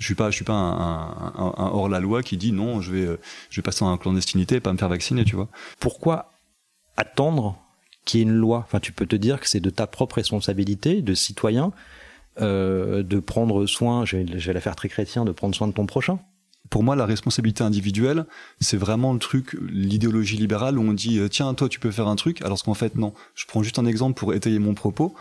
[0.00, 2.80] Je suis pas, je suis pas un, un- un- hors la loi qui dit non,
[2.80, 3.18] je vais,
[3.50, 5.48] je vais passer en clandestinité et pas me faire vacciner, tu vois.
[5.78, 6.32] Pourquoi
[6.96, 7.56] attendre
[8.06, 8.64] qu'il y ait une loi?
[8.66, 11.72] Enfin, tu peux te dire que c'est de ta propre responsabilité de citoyen
[12.40, 14.06] euh, de prendre soin.
[14.06, 16.18] Je vais, je vais la faire très chrétien, de prendre soin de ton prochain.
[16.70, 18.24] Pour moi, la responsabilité individuelle,
[18.60, 22.08] c'est vraiment le truc, l'idéologie libérale où on dit euh, tiens, toi, tu peux faire
[22.08, 23.12] un truc, alors qu'en fait, non.
[23.34, 25.14] Je prends juste un exemple pour étayer mon propos.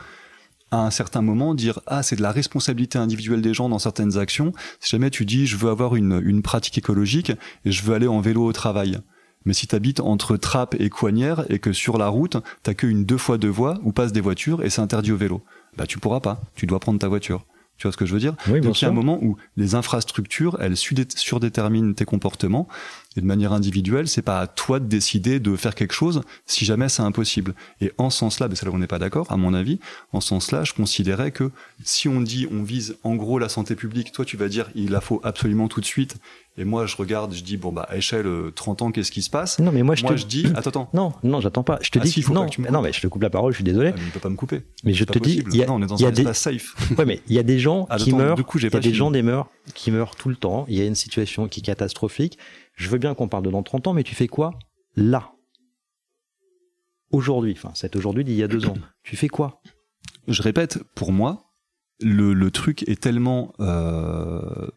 [0.71, 4.17] À un certain moment, dire ah, c'est de la responsabilité individuelle des gens dans certaines
[4.17, 4.53] actions.
[4.79, 7.31] Si jamais tu dis je veux avoir une, une pratique écologique
[7.65, 8.99] et je veux aller en vélo au travail.
[9.45, 13.05] Mais si tu habites entre Trappes et Coignères et que sur la route, t'as qu'une
[13.05, 15.43] deux fois deux voies où passent des voitures et c'est interdit au vélo,
[15.77, 16.41] bah tu pourras pas.
[16.55, 17.45] Tu dois prendre ta voiture.
[17.79, 19.37] Tu vois ce que je veux dire Oui, Donc il y a un moment où
[19.55, 22.67] les infrastructures, elles surdéterminent tes comportements
[23.15, 26.65] Et de manière individuelle, c'est pas à toi de décider de faire quelque chose si
[26.65, 27.55] jamais c'est impossible.
[27.79, 29.79] Et en ce sens-là, ben c'est là où on n'est pas d'accord, à mon avis,
[30.11, 31.51] en ce sens-là, je considérais que
[31.85, 34.91] si on dit on vise en gros la santé publique, toi tu vas dire il
[34.91, 36.17] la faut absolument tout de suite,
[36.59, 39.21] et moi je regarde, je dis bon bah à échelle euh, 30 ans, qu'est-ce qui
[39.21, 39.57] se passe?
[39.59, 41.79] Non, mais moi je Moi te je dis attends attends, non, non, j'attends pas.
[41.81, 43.07] Je te Ah dis si, faut pas non, que tu me non, mais je te
[43.07, 43.53] coupe la parole.
[43.53, 43.91] Je suis désolé.
[43.93, 44.61] Ah, mais il peut pas me couper.
[44.83, 46.09] Mais je te pas dis, il y a, non, on est dans il y a
[46.09, 46.75] un des, safe.
[46.97, 48.35] ouais, mais il y a des gens Ah, qui meurent.
[48.35, 50.35] du coup, j'ai il y a pas des gens des meurent, qui meurent tout le
[50.35, 50.65] temps.
[50.67, 52.37] Il y a une situation qui est catastrophique.
[52.75, 54.51] Je veux bien qu'on parle de dans 30 ans, mais tu fais quoi
[54.95, 55.31] là?
[57.11, 58.75] Aujourd'hui, enfin, c'est aujourd'hui d'il y a deux ans.
[59.03, 59.61] Tu fais quoi?
[60.27, 61.45] Je répète, pour moi,
[61.99, 64.67] le, le truc est tellement euh,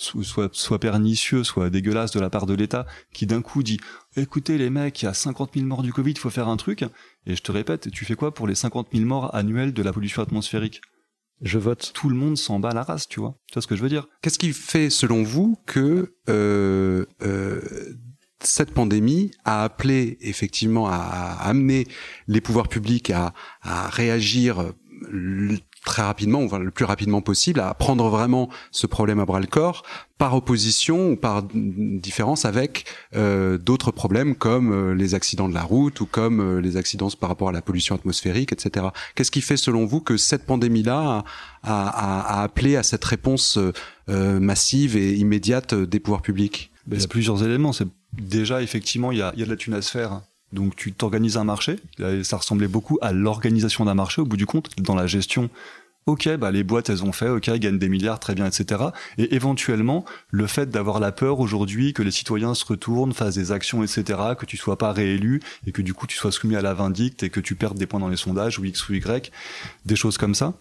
[0.00, 3.78] soit, soit pernicieux, soit dégueulasse de la part de l'État, qui d'un coup dit
[4.16, 6.56] écoutez les mecs, il y a 50 000 morts du Covid, il faut faire un
[6.56, 6.84] truc.
[7.26, 9.92] Et je te répète, tu fais quoi pour les 50 000 morts annuels de la
[9.92, 10.80] pollution atmosphérique?
[11.42, 11.92] Je vote.
[11.94, 13.34] Tout le monde s'en bat la race, tu vois.
[13.48, 14.06] Tu vois ce que je veux dire?
[14.22, 17.60] Qu'est-ce qui fait, selon vous, que euh, euh,
[18.42, 21.86] cette pandémie a appelé effectivement à, à amener
[22.26, 23.32] les pouvoirs publics à,
[23.62, 24.72] à réagir
[25.12, 29.40] l- très rapidement, enfin le plus rapidement possible, à prendre vraiment ce problème à bras
[29.40, 29.82] le corps,
[30.18, 32.84] par opposition ou par différence avec
[33.16, 37.08] euh, d'autres problèmes comme euh, les accidents de la route ou comme euh, les accidents
[37.18, 38.86] par rapport à la pollution atmosphérique, etc.
[39.14, 41.24] Qu'est-ce qui fait, selon vous, que cette pandémie-là
[41.62, 43.58] a, a- a- appelé à cette réponse
[44.10, 46.70] euh, massive et immédiate des pouvoirs publics?
[46.90, 47.72] Il y plusieurs éléments.
[47.72, 50.20] C'est déjà effectivement il y a, il y a de la thune à se faire.
[50.52, 51.76] Donc tu t'organises un marché.
[52.22, 55.50] Ça ressemblait beaucoup à l'organisation d'un marché au bout du compte, dans la gestion.
[56.06, 58.84] Ok, bah les boîtes elles ont fait, ok, elles gagnent des milliards, très bien, etc.
[59.18, 63.52] Et éventuellement, le fait d'avoir la peur aujourd'hui que les citoyens se retournent, fassent des
[63.52, 66.62] actions, etc., que tu sois pas réélu et que du coup tu sois soumis à
[66.62, 69.30] la vindicte et que tu perdes des points dans les sondages ou X ou Y,
[69.84, 70.54] des choses comme ça.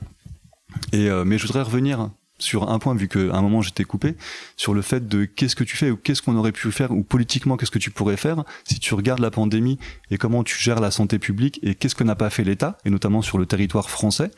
[0.91, 4.15] Et euh, mais je voudrais revenir sur un point vu qu'à un moment j'étais coupé
[4.58, 7.04] sur le fait de qu'est-ce que tu fais ou qu'est-ce qu'on aurait pu faire ou
[7.04, 9.80] politiquement qu'est-ce que tu pourrais faire si tu regardes la pandémie
[10.12, 12.89] et comment tu gères la santé publique et qu'est-ce que n'a pas fait l'État et
[12.89, 14.32] notamment sur le territoire français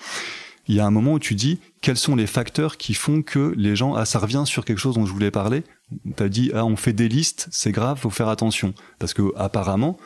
[0.67, 3.53] il y a un moment où tu dis quels sont les facteurs qui font que
[3.57, 5.63] les gens ah ça revient sur quelque chose dont je voulais parler?
[6.15, 8.73] T'as dit ah on fait des listes c'est grave faut faire attention.
[8.99, 9.97] Parce que apparemment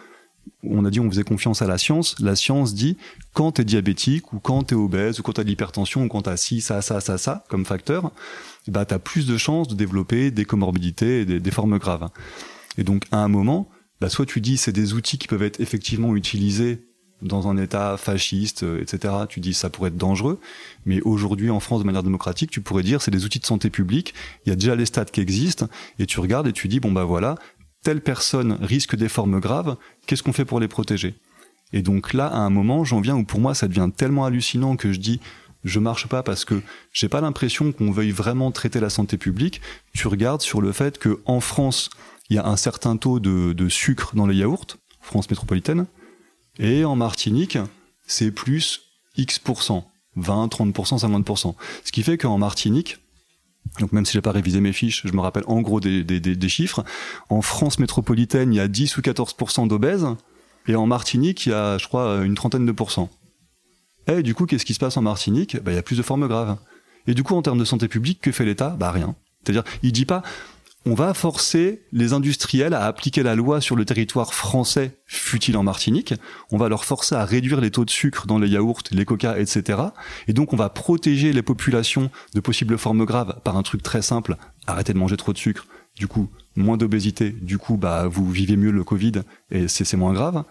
[0.63, 2.15] on a dit on faisait confiance à la science.
[2.19, 2.97] La science dit
[3.33, 6.37] quand t'es diabétique ou quand t'es obèse ou quand t'as de l'hypertension ou quand t'as
[6.37, 8.11] ci, ça, ça, ça, ça comme facteur,
[8.67, 12.09] bah t'as plus de chances de développer des comorbidités et des, des formes graves.
[12.77, 13.69] Et donc à un moment,
[14.01, 16.85] bah, soit tu dis c'est des outils qui peuvent être effectivement utilisés
[17.21, 19.13] dans un état fasciste, euh, etc.
[19.29, 20.39] Tu dis ça pourrait être dangereux,
[20.85, 23.69] mais aujourd'hui en France de manière démocratique, tu pourrais dire c'est des outils de santé
[23.69, 24.13] publique.
[24.45, 26.91] Il y a déjà les stats qui existent et tu regardes et tu dis bon
[26.91, 27.35] bah voilà
[27.85, 31.13] telle personne risque des formes graves, qu'est-ce qu'on fait pour les protéger?
[31.71, 34.75] Et donc là, à un moment, j'en viens où pour moi, ça devient tellement hallucinant
[34.75, 35.19] que je dis,
[35.63, 39.61] je marche pas parce que j'ai pas l'impression qu'on veuille vraiment traiter la santé publique.
[39.93, 41.91] Tu regardes sur le fait que en France,
[42.31, 44.65] il y a un certain taux de, sucre dans les yaourts,
[44.99, 45.85] France métropolitaine,
[46.57, 47.59] et en Martinique,
[48.07, 48.81] c'est plus
[49.15, 49.83] X%,
[50.15, 51.53] 20, 30%, 50%.
[51.83, 52.97] Ce qui fait qu'en Martinique,
[53.79, 56.83] donc même si j'ai pas révisé mes fiches, je me rappelle en gros des, chiffres.
[57.29, 60.07] En France métropolitaine, il y a 10 ou 14% d'obèses,
[60.67, 63.09] et en Martinique, il y a, je crois, une trentaine de pourcents.
[64.07, 65.57] Et du coup, qu'est-ce qui se passe en Martinique?
[65.63, 66.57] Bah, Il y a plus de formes graves.
[67.07, 68.75] Et du coup, en termes de santé publique, que fait l'État?
[68.79, 69.15] Bah rien.
[69.43, 70.23] C'est-à-dire, il dit pas,
[70.87, 75.63] on va forcer les industriels à appliquer la loi sur le territoire français, fut-il en
[75.63, 76.13] Martinique.
[76.51, 79.39] On va leur forcer à réduire les taux de sucre dans les yaourts, les coca,
[79.39, 79.79] etc.
[80.27, 84.03] Et donc, on va protéger les populations de possibles formes graves par un truc très
[84.03, 84.37] simple.
[84.67, 85.65] Arrêtez de manger trop de sucre.
[85.95, 87.31] Du coup, moins d'obésité.
[87.31, 90.43] Du coup, bah, vous vivez mieux le Covid et c'est c'est moins grave.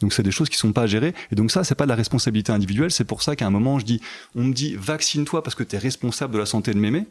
[0.00, 1.14] Donc c'est des choses qui sont pas gérées.
[1.30, 2.90] Et donc ça, c'est pas de la responsabilité individuelle.
[2.90, 4.00] C'est pour ça qu'à un moment, je dis,
[4.34, 7.06] on me dit, vaccine-toi parce que tu es responsable de la santé de mémé.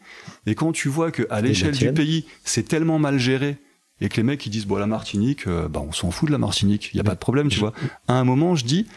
[0.45, 3.57] Et quand tu vois que à l'échelle du pays, c'est tellement mal géré
[4.01, 6.31] et que les mecs ils disent, bon, la Martinique, euh, bah, on s'en fout de
[6.31, 6.89] la Martinique.
[6.93, 7.73] Il y a pas de problème, tu vois.
[8.07, 8.87] À un moment, je dis,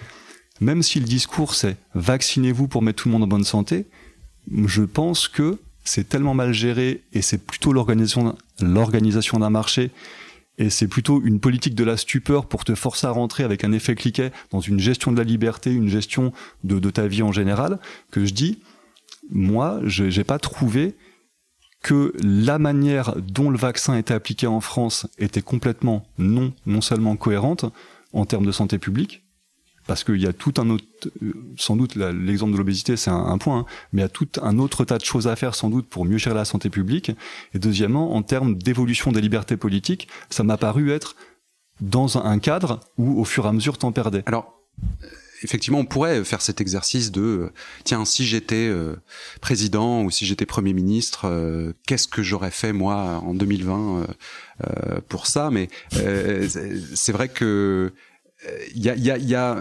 [0.61, 3.87] même si le discours c'est vaccinez-vous pour mettre tout le monde en bonne santé,
[4.67, 9.91] je pense que c'est tellement mal géré et c'est plutôt l'organisation l'organisation d'un marché
[10.59, 13.73] et c'est plutôt une politique de la stupeur pour te forcer à rentrer avec un
[13.73, 16.33] effet cliquet dans une gestion de la liberté, une gestion
[16.65, 17.79] de, ta vie en général,
[18.11, 18.59] que je dis,
[19.31, 20.95] moi, je j'ai pas trouvé
[21.83, 27.17] que la manière dont le vaccin était appliqué en France était complètement non, non seulement
[27.17, 27.65] cohérente
[28.13, 29.22] en termes de santé publique,
[29.87, 30.85] parce qu'il y a tout un autre,
[31.23, 34.29] euh, sans doute l'exemple de l'obésité c'est un, point, hein, mais il y a tout
[34.43, 37.11] un autre tas de choses à faire sans doute pour mieux gérer la santé publique.
[37.55, 41.17] Et deuxièmement, en termes d'évolution des libertés politiques, ça m'a paru être
[41.81, 44.23] dans un- cadre où au fur et à mesure t'en perdais.
[44.27, 44.61] Alors,
[45.43, 47.53] effectivement, on pourrait faire cet exercice de euh,
[47.85, 48.97] tiens, si j'étais euh,
[49.41, 51.27] président ou si j'étais premier ministre,
[51.87, 54.07] qu'est-ce que j'aurais fait moi en 2020
[55.09, 55.51] pour ça?
[55.51, 57.93] Mais c'est vrai que
[58.75, 59.61] il y a, y a, y a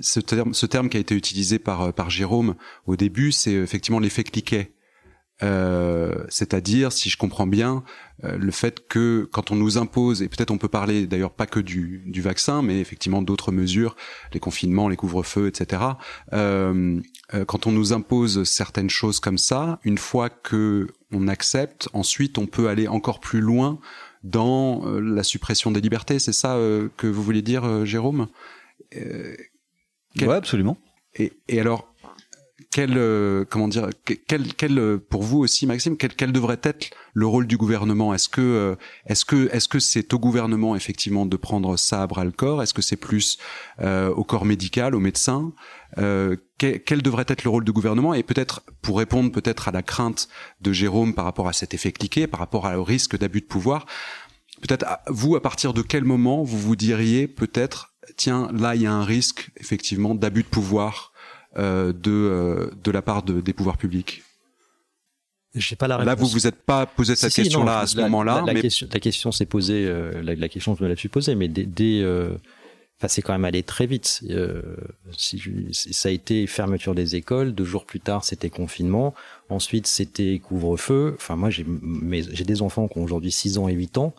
[0.00, 2.54] ce terme, ce terme qui a été utilisé par par Jérôme
[2.86, 4.72] au début, c'est effectivement l'effet cliquet.
[5.42, 7.82] Euh, c'est-à-dire, si je comprends bien,
[8.24, 11.46] euh, le fait que quand on nous impose, et peut-être on peut parler d'ailleurs pas
[11.46, 13.96] que du, du vaccin, mais effectivement d'autres mesures,
[14.32, 15.82] les confinements, les couvre-feux, etc.
[16.32, 17.00] Euh,
[17.34, 22.38] euh, quand on nous impose certaines choses comme ça, une fois que on accepte, ensuite
[22.38, 23.80] on peut aller encore plus loin
[24.22, 26.18] dans la suppression des libertés.
[26.18, 26.56] C'est ça
[26.96, 28.28] que vous voulez dire, Jérôme?
[28.90, 30.28] Quel...
[30.28, 30.76] Ouais, absolument.
[31.14, 31.91] Et, et alors,
[32.72, 33.88] quel euh, comment dire
[34.26, 38.14] quel, quel euh, pour vous aussi Maxime quel, quel devrait être le rôle du gouvernement?
[38.14, 38.74] Est-ce que euh,
[39.06, 42.62] est-ce que est-ce que c'est au gouvernement effectivement de prendre ça à bras le corps?
[42.62, 43.38] Est-ce que c'est plus
[43.80, 45.52] au corps médical aux médecins
[45.96, 48.14] quel, quel, devrait être le rôle du gouvernement?
[48.14, 50.28] Et peut-être pour répondre peut-être à la crainte
[50.60, 53.84] de Jérôme par rapport à cet effet cliqué par rapport au risque d'abus de pouvoir
[54.62, 58.86] peut-être vous à partir de quel moment vous vous diriez peut-être tiens là il y
[58.86, 61.11] a un risque effectivement d'abus de pouvoir euh,
[61.56, 64.22] de, euh, de la part de, des pouvoirs publics
[65.54, 66.06] j'ai pas la réponse.
[66.06, 68.42] Là, vous vous êtes pas posé cette question-là à ce moment-là.
[68.46, 68.62] La, mais...
[68.62, 71.48] question, la question s'est posée, euh, la, la, question je me la suis posée, mais
[71.48, 72.30] dès, dès euh,
[72.98, 74.22] enfin, c'est quand même allé très vite.
[74.30, 74.62] Euh,
[75.16, 75.40] si
[75.72, 77.54] ça a été fermeture des écoles.
[77.54, 79.14] Deux jours plus tard, c'était confinement.
[79.50, 81.14] Ensuite, c'était couvre-feu.
[81.16, 81.66] Enfin, moi, j'ai,
[82.10, 84.14] j'ai des enfants qui ont aujourd'hui 6 ans et 8 ans.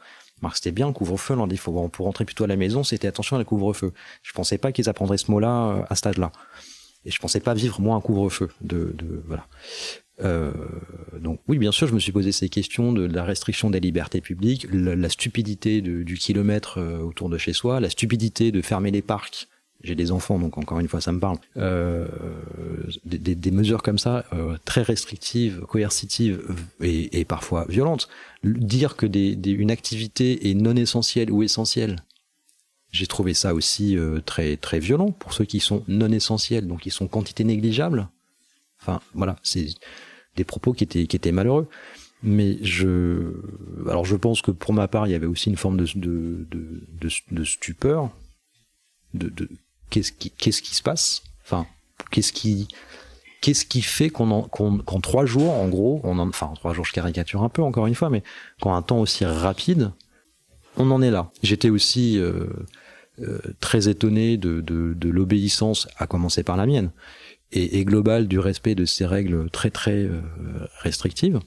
[0.53, 1.35] C'était bien couvre-feu.
[1.35, 3.93] On dit, faut pour rentrer plutôt à la maison, c'était attention à la couvre-feu.
[4.23, 6.33] Je pensais pas qu'ils apprendraient ce mot-là à ce stade-là.
[7.05, 8.49] Et je pensais pas vivre moi un couvre-feu.
[8.61, 9.47] De, de voilà.
[10.21, 10.51] Euh,
[11.19, 14.21] donc oui, bien sûr, je me suis posé ces questions de la restriction des libertés
[14.21, 19.01] publiques, la, stupidité du kilomètre euh, autour de chez soi, la stupidité de fermer les
[19.01, 19.47] parcs.
[19.83, 21.37] J'ai des enfants, donc encore une fois, ça me parle.
[21.57, 22.07] Euh,
[23.03, 26.41] des, des, des, mesures comme ça, euh, très restrictives, coercitives
[26.79, 28.07] et, et, parfois violentes.
[28.45, 31.97] Dire que des, une activité est non essentielle ou essentielle,
[32.93, 36.81] j'ai trouvé ça aussi euh, très très violent pour ceux qui sont non essentiels, donc
[36.81, 38.07] qui sont quantité négligeable.
[38.79, 39.65] Enfin, voilà, c'est
[40.35, 41.67] des propos qui étaient qui étaient malheureux.
[42.21, 43.33] Mais je,
[43.89, 46.47] alors je pense que pour ma part, il y avait aussi une forme de de
[46.51, 48.11] de, de, stupeur.
[49.13, 49.49] De, de
[49.89, 51.23] qu'est-ce qui qu'est-ce qui se passe?
[51.43, 51.65] Enfin,
[52.11, 52.67] qu'est-ce qui
[53.41, 54.47] qu'est-ce qui fait qu'en
[55.01, 57.87] trois jours, en gros, on en, enfin en trois jours, je caricature un peu encore
[57.87, 58.23] une fois, mais
[58.61, 59.91] qu'en un temps aussi rapide,
[60.77, 61.31] on en est là.
[61.41, 62.47] J'étais aussi euh,
[63.21, 66.91] euh, très étonné de, de, de l'obéissance, à commencer par la mienne,
[67.51, 70.21] et, et globale du respect de ces règles très très euh,
[70.81, 71.39] restrictives.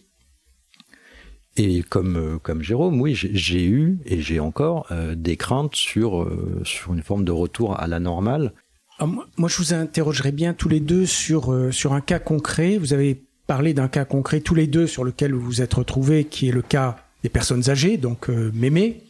[1.57, 6.31] Et comme euh, comme Jérôme, oui, j'ai eu et j'ai encore des craintes sur
[6.65, 8.53] sur une forme de retour à la normale.
[9.01, 12.79] Moi, je vous interrogerai bien tous les deux sur sur un cas concret.
[12.79, 16.25] Vous avez parlé d'un cas concret tous les deux sur lequel vous vous êtes retrouvés,
[16.25, 19.03] qui est le cas des personnes âgées, donc mémé.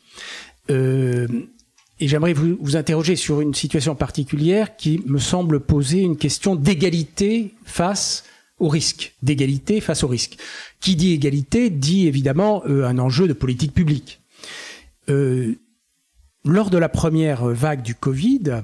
[0.70, 1.26] Euh,
[1.98, 7.54] et j'aimerais vous, interroger sur une situation particulière qui me semble poser une question d'égalité
[7.64, 8.24] face
[8.58, 10.36] au risque, d'égalité face au risque.
[10.80, 14.20] Qui dit égalité dit évidemment euh, un enjeu de politique publique.
[15.08, 15.54] Euh,
[16.44, 18.62] lors de la première vague du Covid,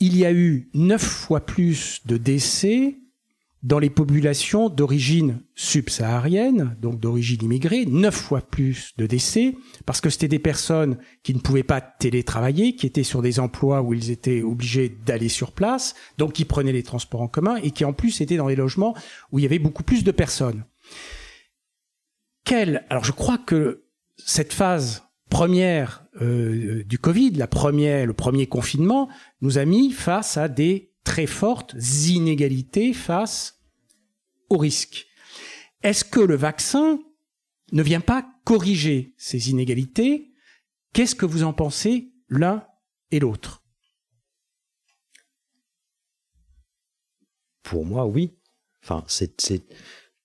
[0.00, 2.96] il y a eu neuf fois plus de décès
[3.62, 10.08] dans les populations d'origine subsaharienne, donc d'origine immigrée, neuf fois plus de décès, parce que
[10.08, 14.10] c'était des personnes qui ne pouvaient pas télétravailler, qui étaient sur des emplois où ils
[14.10, 17.92] étaient obligés d'aller sur place, donc qui prenaient les transports en commun, et qui en
[17.92, 18.96] plus étaient dans des logements
[19.30, 20.64] où il y avait beaucoup plus de personnes.
[22.44, 23.84] Quelle, alors je crois que
[24.16, 29.08] cette phase première euh, du Covid, la première, le premier confinement,
[29.42, 31.74] nous a mis face à des très fortes
[32.08, 33.60] inégalités face
[34.48, 35.06] au risque.
[35.82, 36.98] Est-ce que le vaccin
[37.72, 40.32] ne vient pas corriger ces inégalités?
[40.92, 42.66] Qu'est-ce que vous en pensez l'un
[43.10, 43.64] et l'autre?
[47.62, 48.36] Pour moi, oui.
[48.82, 49.62] Enfin, c'est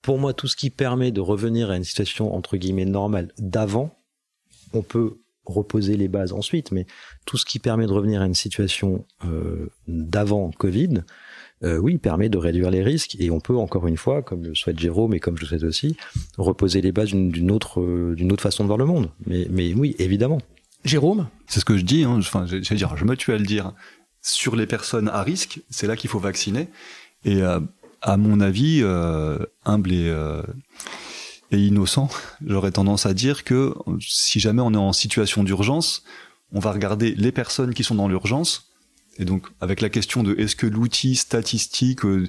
[0.01, 4.03] pour moi tout ce qui permet de revenir à une situation entre guillemets normale d'avant.
[4.73, 6.85] On peut reposer les bases ensuite, mais
[7.25, 11.03] tout ce qui permet de revenir à une situation euh, d'avant Covid,
[11.63, 14.55] euh, oui, permet de réduire les risques et on peut encore une fois, comme le
[14.55, 15.95] souhaite Jérôme et comme je le souhaite aussi,
[16.37, 19.09] reposer les bases d'une autre, euh, d'une autre façon de voir le monde.
[19.25, 20.39] Mais, mais oui, évidemment.
[20.83, 21.27] Jérôme?
[21.47, 23.45] C'est ce que je dis, hein, enfin, je, je, dire, je me tue à le
[23.45, 23.73] dire.
[24.21, 26.67] Sur les personnes à risque, c'est là qu'il faut vacciner.
[27.23, 27.59] Et euh,
[28.01, 30.13] à mon avis, euh, humble et
[31.51, 32.09] et innocent,
[32.45, 36.03] j'aurais tendance à dire que si jamais on est en situation d'urgence,
[36.51, 38.71] on va regarder les personnes qui sont dans l'urgence
[39.17, 42.27] Et donc, avec la question de est-ce que l'outil statistique, euh,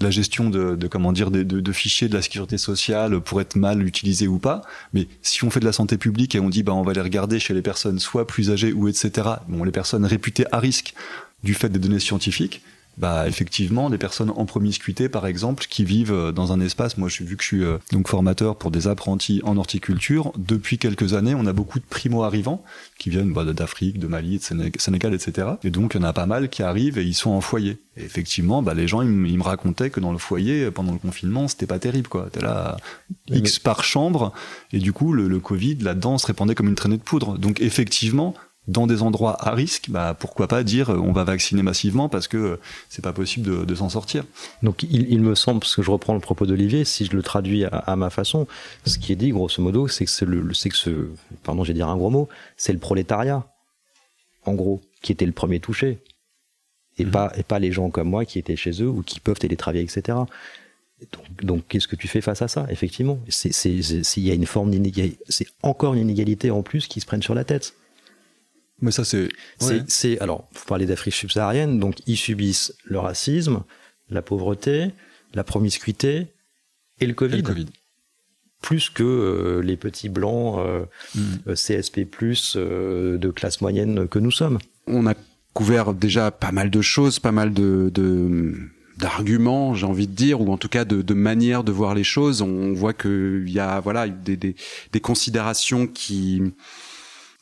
[0.00, 4.28] la gestion de, comment dire, de, fichiers de la sécurité sociale pourrait être mal utilisé
[4.28, 6.82] ou pas, mais si on fait de la santé publique et on dit bah on
[6.82, 9.28] va les regarder chez les personnes soit plus âgées ou etc.
[9.48, 10.94] Bon, les personnes réputées à risque
[11.42, 12.62] du fait des données scientifiques,
[12.98, 16.98] bah effectivement des personnes en promiscuité par exemple qui vivent euh, dans un espace.
[16.98, 20.32] Moi je suis vu que je suis euh, donc formateur pour des apprentis en horticulture
[20.36, 22.62] depuis quelques années on a beaucoup de primo arrivants
[22.98, 26.12] qui viennent bah, d'Afrique de Mali de Sénégal etc et donc il y en a
[26.12, 27.78] pas mal qui arrivent et ils sont en foyer.
[27.96, 31.48] Et effectivement bah les gens ils, me racontaient que dans le foyer pendant le confinement
[31.48, 32.28] c'était pas terrible quoi.
[32.30, 32.76] T'es là
[33.28, 34.32] x par chambre
[34.72, 37.38] et du coup le, le Covid là-dedans se répandait comme une traînée de poudre.
[37.38, 38.34] Donc effectivement
[38.68, 42.28] dans des endroits à risque, bah, pourquoi pas dire euh, on va vacciner massivement parce
[42.28, 44.24] que euh, c'est pas possible de, de s'en sortir.
[44.62, 47.22] Donc il, il, me semble, parce que je reprends le propos d'Olivier, si je le
[47.22, 48.46] traduis à, à, ma façon,
[48.86, 51.08] ce qui est dit grosso modo, c'est que c'est le, que ce,
[51.42, 53.44] pardon, j'ai dire un gros mot, c'est le prolétariat,
[54.44, 55.98] en gros, qui était le premier touché,
[56.98, 57.10] et mmh.
[57.10, 59.84] pas et pas les gens comme moi qui étaient chez eux ou qui peuvent télétravailler,
[59.84, 60.18] etc.
[61.10, 64.46] Donc, donc qu'est-ce que tu fais face à ça Effectivement, c'est il y a une
[64.46, 67.74] forme d'inégalité, c'est encore une inégalité en plus qui se prennent sur la tête.
[68.82, 69.28] Mais ça, c'est.
[69.86, 73.62] C'est, alors, vous parlez d'Afrique subsaharienne, donc ils subissent le racisme,
[74.10, 74.90] la pauvreté,
[75.32, 76.26] la promiscuité
[77.00, 77.34] et le Covid.
[77.34, 77.66] Et le COVID.
[78.60, 81.54] Plus que euh, les petits blancs euh, mm.
[81.54, 82.06] CSP,
[82.56, 84.58] euh, de classe moyenne que nous sommes.
[84.86, 85.14] On a
[85.52, 87.90] couvert déjà pas mal de choses, pas mal de.
[87.94, 88.54] de
[88.98, 92.04] d'arguments, j'ai envie de dire, ou en tout cas de, de manières de voir les
[92.04, 92.42] choses.
[92.42, 94.54] On voit qu'il y a voilà des, des,
[94.92, 96.42] des considérations qui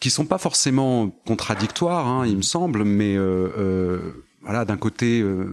[0.01, 5.21] qui sont pas forcément contradictoires, hein, il me semble, mais euh, euh, voilà, d'un côté,
[5.21, 5.47] euh,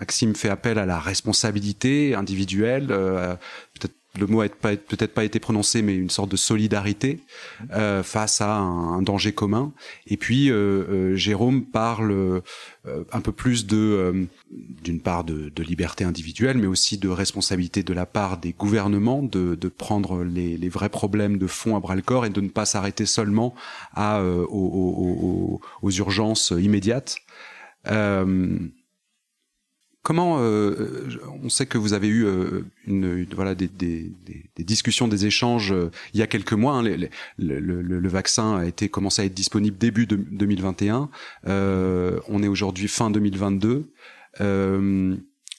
[0.00, 5.80] Maxime fait appel à la responsabilité individuelle, peut-être le mot n'a peut-être pas été prononcé,
[5.80, 7.20] mais une sorte de solidarité
[7.72, 9.72] euh, face à un, danger commun.
[10.06, 15.48] Et puis euh, euh, Jérôme parle euh, un peu plus de, euh, d'une part de,
[15.48, 20.24] de, liberté individuelle, mais aussi de responsabilité de la part des gouvernements de, de prendre
[20.24, 23.06] les, les, vrais problèmes de fond à bras le corps et de ne pas s'arrêter
[23.06, 23.54] seulement
[23.94, 27.16] à, aux, aux, aux, urgences immédiates.
[27.86, 28.58] Euh,
[30.02, 31.08] Comment euh,
[31.44, 34.12] on sait que vous avez eu euh, une, une, voilà des, des,
[34.56, 36.74] des, discussions, des échanges euh, il y a quelques mois.
[36.74, 41.08] Hein, les, les, le, le, vaccin a été commencé à être disponible début de 2021.
[41.46, 43.92] Euh, on est aujourd'hui fin 2022.
[44.40, 45.16] Euh,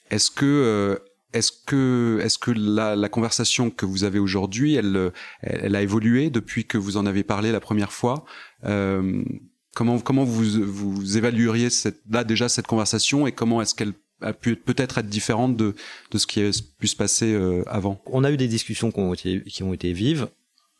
[0.09, 0.99] est-ce que
[1.31, 6.29] est-ce que est-ce que la, la, conversation que vous avez aujourd'hui, elle, elle a évolué
[6.29, 8.25] depuis que vous en avez parlé la première fois?
[8.61, 14.33] Comment comment vous vous évalueriez cette, là déjà cette conversation et comment est-ce qu'elle a
[14.33, 15.75] pu peut-être être différente de,
[16.11, 16.49] de ce qui a
[16.79, 18.01] pu se passer euh, avant.
[18.05, 20.29] On a eu des discussions qui ont été, qui ont été vives,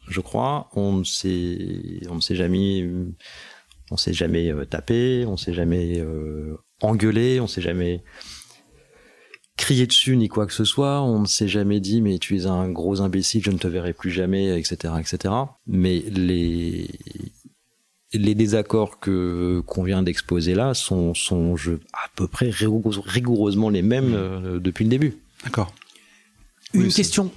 [0.08, 0.70] je crois.
[0.74, 2.90] On ne s'est, on ne s'est jamais,
[3.92, 8.04] on s'est jamais euh, tapé, on s'est jamais euh, engueulé, on s'est jamais
[9.56, 11.02] crié dessus ni quoi que ce soit.
[11.02, 13.94] On ne s'est jamais dit mais tu es un gros imbécile, je ne te verrai
[13.94, 15.34] plus jamais, etc., etc.
[15.68, 16.90] Mais les
[18.14, 23.82] les désaccords que qu'on vient d'exposer là sont, sont je, à peu près rigoureusement les
[23.82, 24.16] mêmes mmh.
[24.16, 25.18] euh, depuis le début.
[25.44, 25.74] D'accord.
[26.74, 27.32] Une oui, question.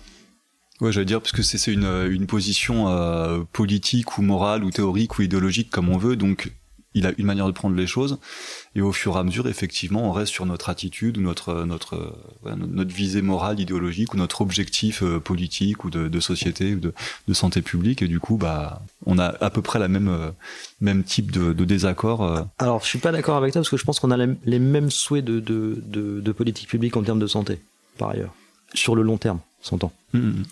[0.80, 5.18] Ouais, j'allais dire parce que c'est une, une position euh, politique ou morale ou théorique
[5.18, 6.52] ou idéologique comme on veut, donc
[6.96, 8.18] il a une manière de prendre les choses
[8.74, 12.18] et au fur et à mesure effectivement on reste sur notre attitude ou notre notre
[12.56, 16.94] notre visée morale idéologique ou notre objectif euh, politique ou de, de société ou de,
[17.28, 20.30] de, santé publique et du coup bah on a à peu près la même euh,
[20.80, 22.42] même type de, de désaccord euh.
[22.58, 24.90] alors je suis pas d'accord avec toi parce que je pense qu'on a les, mêmes
[24.90, 27.60] souhaits de, de, de, de politique publique en termes de santé
[27.98, 28.34] par ailleurs
[28.72, 30.42] sur le long terme s'entend mmh.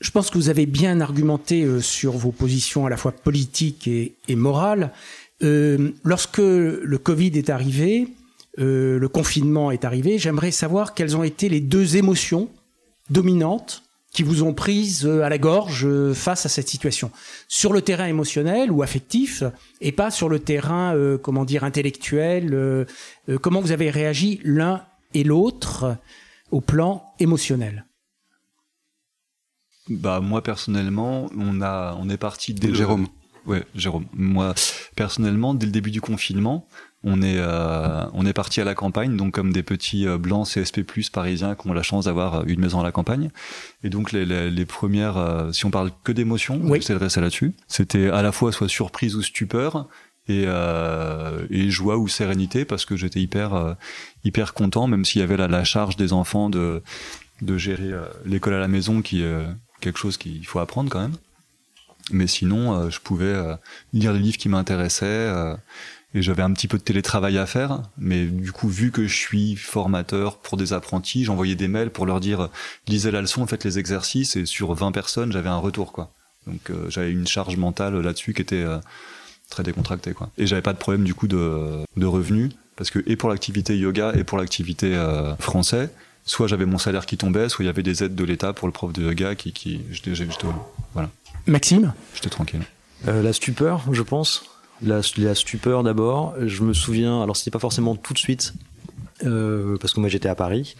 [0.00, 4.14] Je pense que vous avez bien argumenté sur vos positions à la fois politiques et,
[4.26, 4.90] et morales.
[5.42, 8.08] Euh, lorsque le Covid est arrivé,
[8.58, 12.48] euh, le confinement est arrivé, j'aimerais savoir quelles ont été les deux émotions
[13.10, 13.82] dominantes
[14.12, 17.10] qui vous ont prise euh, à la gorge face à cette situation.
[17.48, 19.42] Sur le terrain émotionnel ou affectif
[19.80, 22.84] et pas sur le terrain euh, comment dire intellectuel euh,
[23.40, 24.84] comment vous avez réagi l'un
[25.14, 25.96] et l'autre
[26.50, 27.86] au plan émotionnel?
[29.88, 33.08] Bah moi personnellement on a on est parti dès Jérôme
[33.46, 34.06] Ouais, Jérôme.
[34.12, 34.54] Moi,
[34.96, 36.66] personnellement, dès le début du confinement,
[37.04, 40.46] on est euh, on est parti à la campagne, donc comme des petits euh, blancs
[40.46, 40.82] CSP+
[41.12, 43.30] parisiens qui ont la chance d'avoir euh, une maison à la campagne.
[43.82, 46.80] Et donc les, les, les premières, euh, si on parle que d'émotions, oui.
[46.82, 47.54] ça là-dessus.
[47.66, 49.88] C'était à la fois soit surprise ou stupeur.
[50.28, 53.74] Et, euh, et joie ou sérénité parce que j'étais hyper
[54.22, 56.80] hyper content même s'il y avait la, la charge des enfants de
[57.40, 57.90] de gérer
[58.24, 59.34] l'école à la maison qui est
[59.80, 61.16] quelque chose qu'il faut apprendre quand même
[62.12, 63.54] mais sinon euh, je pouvais euh,
[63.92, 65.54] lire les livres qui m'intéressaient euh,
[66.14, 69.16] et j'avais un petit peu de télétravail à faire, mais du coup, vu que je
[69.16, 72.50] suis formateur pour des apprentis, j'envoyais des mails pour leur dire
[72.86, 76.12] lisez la leçon, faites les exercices, et sur 20 personnes, j'avais un retour, quoi.
[76.46, 78.66] Donc j'avais une charge mentale là-dessus qui était
[79.52, 80.30] très décontractée, quoi.
[80.38, 84.12] Et j'avais pas de problème du coup de, revenus, parce que et pour l'activité yoga
[84.16, 85.90] et pour l'activité euh, français,
[86.24, 88.66] soit j'avais mon salaire qui tombait, soit il y avait des aides de l'État pour
[88.66, 89.80] le prof de yoga qui, qui
[90.94, 91.10] voilà,
[91.46, 92.62] Maxime j'étais tranquille.
[93.08, 94.44] Euh, la stupeur, je pense.
[94.80, 96.34] La, la stupeur d'abord.
[96.40, 98.54] Je me souviens, alors c'était pas forcément tout de suite,
[99.24, 100.76] euh, parce que moi j'étais à Paris,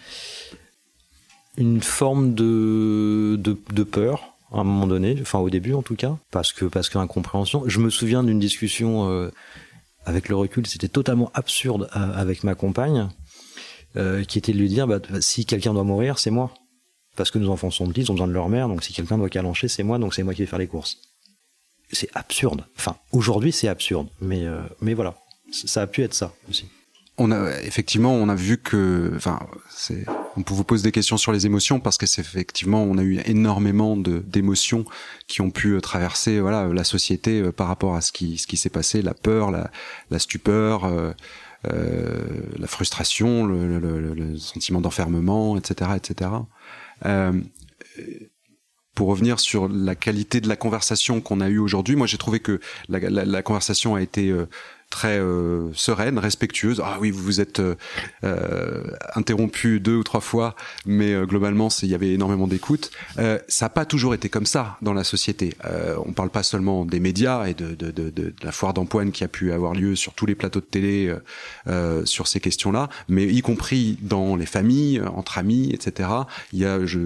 [1.57, 5.97] une forme de, de, de peur à un moment donné, enfin au début en tout
[5.97, 7.65] cas, parce que parce qu'incompréhension.
[7.67, 9.31] Je me souviens d'une discussion euh,
[10.05, 13.09] avec le recul, c'était totalement absurde avec ma compagne,
[13.97, 16.53] euh, qui était de lui dire bah, si quelqu'un doit mourir, c'est moi.
[17.17, 19.19] Parce que nos enfants sont petits, ils ont besoin de leur mère, donc si quelqu'un
[19.19, 20.99] doit calancher, c'est moi, donc c'est moi qui vais faire les courses
[21.95, 22.65] c'est absurde.
[22.79, 24.09] Enfin, aujourd'hui, c'est absurde.
[24.23, 25.15] Mais, euh, mais voilà,
[25.53, 26.65] ça a pu être ça aussi.
[27.19, 29.39] On a effectivement, on a vu que, enfin,
[30.39, 33.21] on vous poser des questions sur les émotions parce que c'est effectivement, on a eu
[33.27, 34.87] énormément d'émotions
[35.27, 38.71] qui ont pu euh, traverser, voilà, la société euh, par rapport à ce qui s'est
[38.71, 40.91] passé, la peur, la, stupeur,
[41.65, 46.31] la frustration, le- le sentiment d'enfermement, etc., etc.
[47.05, 47.41] Euh,
[48.95, 52.41] pour revenir sur la qualité de la conversation qu'on a eue aujourd'hui, moi j'ai trouvé
[52.41, 54.47] que la, conversation a été euh,
[54.93, 56.81] très euh, sereine, respectueuse.
[56.85, 57.75] Ah oui, vous vous êtes euh,
[58.25, 58.85] euh,
[59.15, 60.55] interrompu deux ou trois fois,
[60.87, 62.91] mais euh, globalement, il y avait énormément d'écoute.
[63.19, 65.55] Euh, ça n'a pas toujours été comme ça dans la société.
[65.65, 69.11] Euh, on parle pas seulement des médias et de, de, de, de- la foire d'empoigne
[69.13, 71.15] qui a pu avoir lieu sur tous les plateaux de télé
[72.05, 76.09] sur ces questions-là, mais y compris dans les familles, entre amis, etc.
[76.53, 76.99] Il y a, je,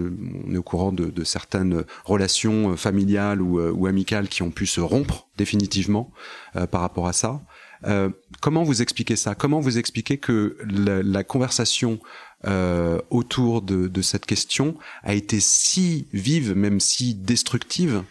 [0.47, 4.81] on est au courant de, certaines relations familiales ou, ou amicales qui ont pu se
[4.81, 6.11] rompre définitivement
[6.71, 7.41] par rapport à ça.
[7.85, 8.09] Euh,
[8.41, 9.35] comment vous expliquez ça?
[9.35, 11.99] Comment vous expliquez que la, conversation
[12.45, 18.03] euh, autour de, cette question a été si vive, même si destructive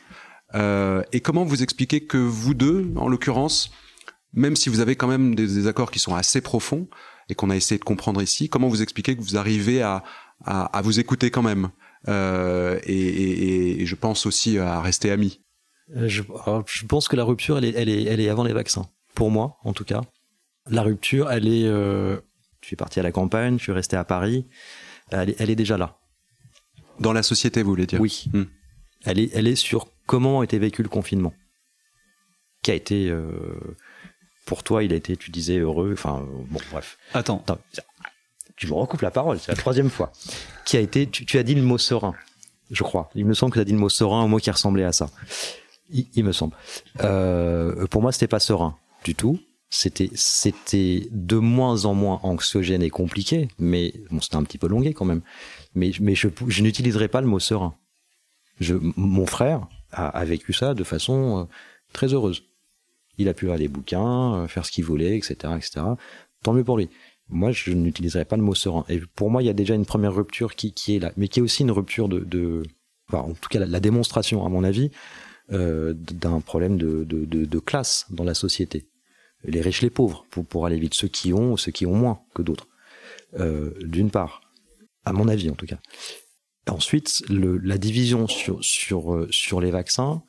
[0.54, 3.70] euh, Et comment vous expliquez que vous deux, en l'occurrence,
[4.32, 6.88] même si vous avez quand même des, accords qui sont assez profonds
[7.28, 10.02] et qu'on a essayé de comprendre ici, comment vous expliquez que vous arrivez à,
[10.82, 11.70] vous écouter quand même
[12.06, 15.40] et, je pense aussi à rester amis?
[15.94, 16.22] Euh, Je,
[16.86, 18.88] pense que la rupture, elle est avant les vaccins.
[19.16, 20.02] Pour moi, en tout cas.
[20.66, 21.66] La rupture, elle est...
[21.66, 22.18] Euh,
[22.60, 24.46] je suis parti à la campagne, je suis resté à Paris.
[25.10, 25.98] Elle est, elle est déjà là.
[27.00, 28.26] dans la société, vous voulez dire Oui.
[28.32, 28.44] Hmm.
[29.04, 31.32] Elle, est, elle est sur comment a été vécu le confinement.
[32.62, 33.08] Qui a été...
[33.08, 33.76] euh,
[34.44, 35.92] pour toi, il a été, tu disais, heureux.
[35.94, 36.98] Enfin, euh, bon, bref.
[37.14, 37.58] Attends, Attends,
[38.56, 40.12] tu me recoupes la parole, c'est la troisième fois.
[40.64, 42.14] Qui a été, tu, tu as dit le mot serein,
[42.70, 43.10] je crois.
[43.14, 44.92] Il me semble que tu as dit le mot serein, un mot qui ressemblait à
[44.92, 45.08] ça.
[45.90, 46.54] Il, il me semble.
[47.00, 49.38] Euh, pour moi, c'était pas serein du tout.
[49.68, 54.68] C'était, c'était de moins en moins anxiogène et compliqué, mais bon, c'était un petit peu
[54.68, 55.22] longué quand même.
[55.74, 57.74] Mais, mais je, je n'utiliserai pas le mot serein.
[58.96, 61.44] Mon frère a, vécu ça de façon euh,
[61.92, 62.44] très heureuse.
[63.18, 65.82] Il a pu aller bouquins, euh, faire ce qu'il voulait, etc., etc.
[66.42, 66.88] Tant mieux pour lui.
[67.28, 68.84] Moi, je n'utiliserai pas le mot serein.
[68.88, 71.28] Et pour moi, il y a déjà une première rupture qui, qui est là, mais
[71.28, 72.62] qui est aussi une rupture de, de
[73.12, 74.90] en tout cas, la, démonstration, à mon avis,
[75.52, 78.86] euh, d'un problème de, de, de classe dans la société.
[79.46, 81.94] Les riches, les pauvres, pour, pour aller vite, ceux qui ont, ou ceux qui ont
[81.94, 82.66] moins que d'autres.
[83.38, 84.40] Euh, D'une part,
[85.04, 85.78] à mon avis en tout cas.
[86.68, 90.22] Ensuite, le, la division sur, sur, euh, sur les vaccins,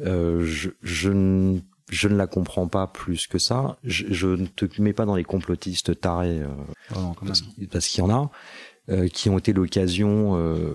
[0.00, 3.78] euh, je, je, ne, je ne la comprends pas plus que ça.
[3.84, 6.48] Je, je ne te mets pas dans les complotistes tarés, euh,
[6.94, 7.14] Oh non, même.
[7.26, 8.30] parce, parce qu'il y en a,
[8.88, 10.72] euh, qui ont été l'occasion euh,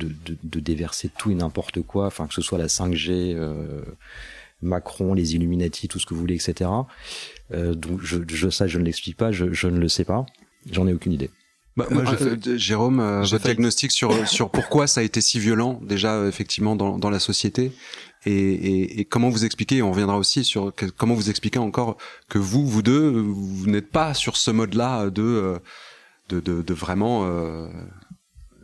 [0.00, 3.82] de, de, de déverser tout et n'importe quoi, enfin que ce soit la 5G, euh,
[4.62, 6.70] Macron, les Illuminati, tout ce que vous voulez, etc.
[7.52, 10.26] Euh, donc je, je ça, je ne l'explique pas, je, je ne le sais pas,
[10.70, 11.30] j'en ai aucune idée.
[11.76, 15.04] Bah, moi, je Euh, euh, Jérôme, euh, votre failli- diagnostic sur sur pourquoi ça a
[15.04, 17.70] été si violent déjà euh, effectivement dans dans la société
[18.26, 21.96] et, et, et comment vous expliquez, on reviendra aussi sur que- comment vous expliquez encore
[22.28, 25.58] que vous vous deux vous n'êtes pas sur ce mode-là de euh,
[26.30, 27.68] de, de, de vraiment euh,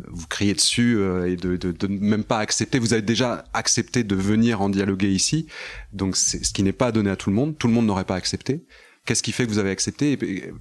[0.09, 2.79] vous crier dessus euh, et de, de, de même pas accepter.
[2.79, 5.47] Vous avez déjà accepté de venir en dialoguer ici,
[5.93, 7.57] donc c'est ce qui n'est pas donné à tout le monde.
[7.59, 8.65] Tout le monde n'aurait pas accepté.
[9.07, 10.53] Qu'est-ce qui fait que vous avez accepté et,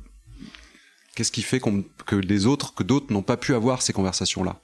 [1.15, 1.61] Qu'est-ce qui fait
[2.07, 4.59] que les autres, que d'autres n'ont pas pu avoir ces conversations-là?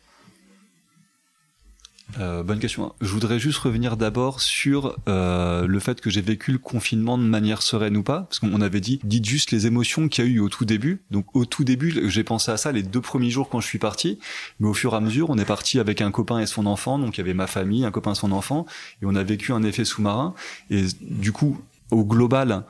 [2.17, 2.93] Euh, bonne question.
[3.01, 7.23] Je voudrais juste revenir d'abord sur euh, le fait que j'ai vécu le confinement de
[7.23, 10.31] manière sereine ou pas, parce qu'on avait dit, dites juste les émotions qu'il y a
[10.31, 11.01] eu au tout début.
[11.11, 13.79] Donc au tout début, j'ai pensé à ça les deux premiers jours quand je suis
[13.79, 14.17] parti,
[14.59, 16.97] mais au fur et à mesure, on est parti avec un copain et son enfant,
[16.97, 18.65] donc il y avait ma famille, un copain et son enfant,
[19.01, 20.33] et on a vécu un effet sous-marin.
[20.71, 22.63] Et du coup, au global,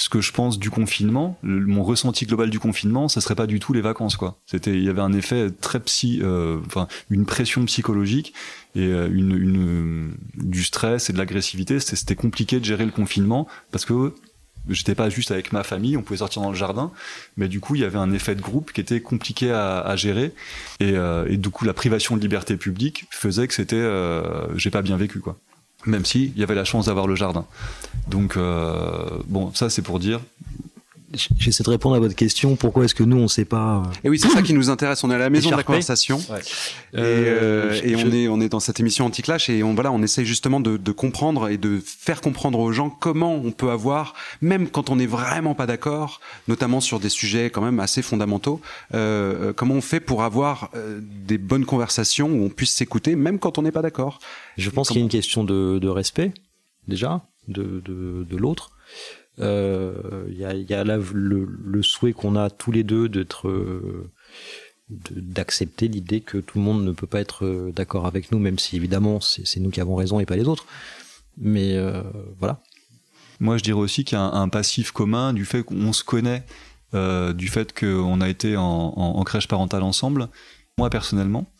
[0.00, 3.60] ce que je pense du confinement, mon ressenti global du confinement, ça serait pas du
[3.60, 4.38] tout les vacances, quoi.
[4.46, 8.32] C'était, il y avait un effet très psy, euh, enfin, une pression psychologique
[8.74, 11.80] et euh, une, du stress et de l'agressivité.
[11.80, 14.14] C'était compliqué de gérer le confinement parce que
[14.70, 16.92] j'étais pas juste avec ma famille, on pouvait sortir dans le jardin,
[17.36, 20.32] mais du coup il y avait un effet de groupe qui était compliqué à, gérer
[20.80, 24.70] et, euh, et du coup la privation de liberté publique faisait que c'était, euh, j'ai
[24.70, 25.38] pas bien vécu quoi.
[25.86, 27.46] Même si il y avait la chance d'avoir le jardin.
[28.08, 30.20] Donc euh, bon, ça c'est pour dire.
[31.38, 32.54] J'essaie de répondre à votre question.
[32.54, 35.02] Pourquoi est-ce que nous, on sait pas euh, Et oui, c'est ça qui nous intéresse.
[35.02, 36.18] On est à la maison de la conversation.
[36.30, 36.38] Ouais.
[36.94, 39.74] Et, euh, je- et on je- est on est dans cette émission anti-clash et on
[39.74, 43.50] voilà on essaye justement de, de comprendre et de faire comprendre aux gens comment on
[43.50, 47.80] peut avoir même quand on n'est vraiment pas d'accord notamment sur des sujets quand même
[47.80, 48.60] assez fondamentaux
[48.94, 53.16] euh, euh, comment on fait pour avoir euh, des bonnes conversations où on puisse s'écouter
[53.16, 54.18] même quand on n'est pas d'accord
[54.58, 56.32] Je pense qu'il y a une question de, de respect,
[56.88, 58.70] déjà, de, de, de l'autre.
[59.40, 63.08] Euh, Il y a, il y a là le, souhait qu'on a tous les deux
[63.08, 64.10] d'être, euh,
[64.90, 68.58] d'accepter l'idée que tout le monde ne peut pas être euh, d'accord avec nous, même
[68.58, 70.66] si évidemment c'est nous qui avons raison et pas les autres.
[71.38, 72.02] Mais euh,
[72.38, 72.60] voilà.
[73.38, 76.44] Moi, je dirais aussi qu'il y a un, passif commun du fait qu'on se connaît,
[76.92, 80.28] euh, du fait qu'on a été en crèche parentale ensemble.
[80.76, 81.50] Moi, personnellement,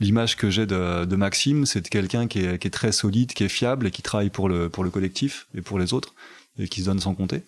[0.00, 3.32] l'image que j'ai de, de Maxime, c'est de quelqu'un qui est, qui est très solide,
[3.32, 6.14] qui est fiable et qui travaille pour le, pour le collectif et pour les autres
[6.58, 7.42] et qui se donne sans compter.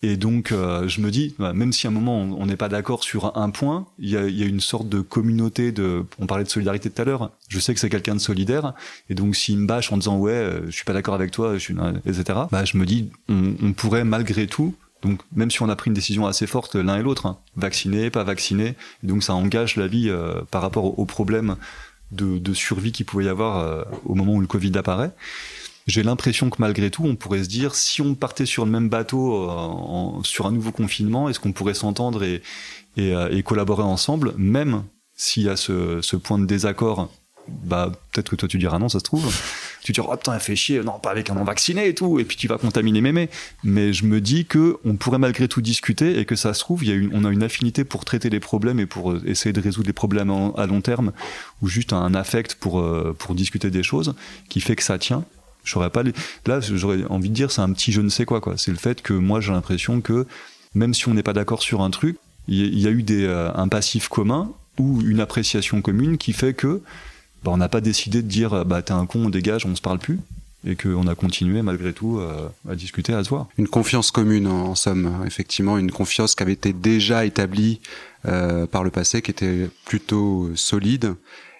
[0.00, 2.68] Et donc, euh, je me dis, bah, même si à un moment on n'est pas
[2.68, 6.04] d'accord sur un point, il y a, y a une sorte de communauté de.
[6.20, 7.32] On parlait de solidarité tout à l'heure.
[7.48, 8.74] Je sais que c'est quelqu'un de solidaire,
[9.10, 11.54] et donc s'il me bâche en disant ouais, euh, je suis pas d'accord avec toi,
[11.54, 11.74] je suis,
[12.06, 12.38] etc.
[12.52, 14.76] Bah, je me dis, on pourrait malgré tout.
[15.02, 18.10] Donc, même si on a pris une décision assez forte l'un et l'autre, hein, vacciner,
[18.10, 21.56] pas vacciner, et donc ça engage la vie euh, par rapport aux, problèmes
[22.10, 25.12] de, survie qu'il pouvait y avoir euh, au moment où le Covid apparaît.
[25.86, 28.88] J'ai l'impression que malgré tout, on pourrait se dire, si on partait sur le même
[28.88, 34.82] bateau euh, sur un nouveau confinement, est-ce qu'on pourrait s'entendre et collaborer ensemble, même
[35.14, 37.08] s'il y a ce, ce point de désaccord?
[37.48, 39.34] Bah peut-être que toi tu diras non ça se trouve
[39.82, 40.80] tu diras oh putain fait chier.
[40.82, 42.18] Non pas avec un non vacciné et tout.
[42.18, 43.28] Et puis tu vas contaminer mémé.
[43.64, 46.84] Mais je me dis que on pourrait malgré tout discuter et que ça se trouve
[46.84, 49.52] y a une, on a une affinité pour traiter les problèmes et pour euh, essayer
[49.52, 51.12] de résoudre les problèmes à long terme
[51.62, 54.14] ou juste un affect pour euh, pour discuter des choses
[54.48, 55.24] qui fait que ça tient.
[55.64, 56.02] J'aurais pas
[56.46, 58.56] là j'aurais envie de dire c'est un petit je ne sais quoi quoi.
[58.56, 60.26] C'est le fait que moi j'ai l'impression que
[60.74, 62.16] même si on n'est pas d'accord sur un truc
[62.46, 65.82] il y, a- il y a eu des euh, un passif commun ou une appréciation
[65.82, 66.80] commune qui fait que
[67.44, 69.80] bah, on n'a pas décidé de dire bah t'es un con on dégage on se
[69.80, 70.18] parle plus.
[70.66, 73.46] Et qu'on a continué malgré tout euh, à discuter à se voir.
[73.58, 77.80] Une confiance commune, en, somme, effectivement, une confiance qui avait été déjà établie
[78.26, 81.14] euh, par le passé, qui était plutôt euh, solide.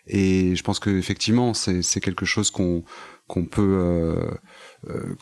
[0.09, 2.83] Et je pense que effectivement, c'est quelque chose qu'on
[3.29, 4.31] qu'on peut euh,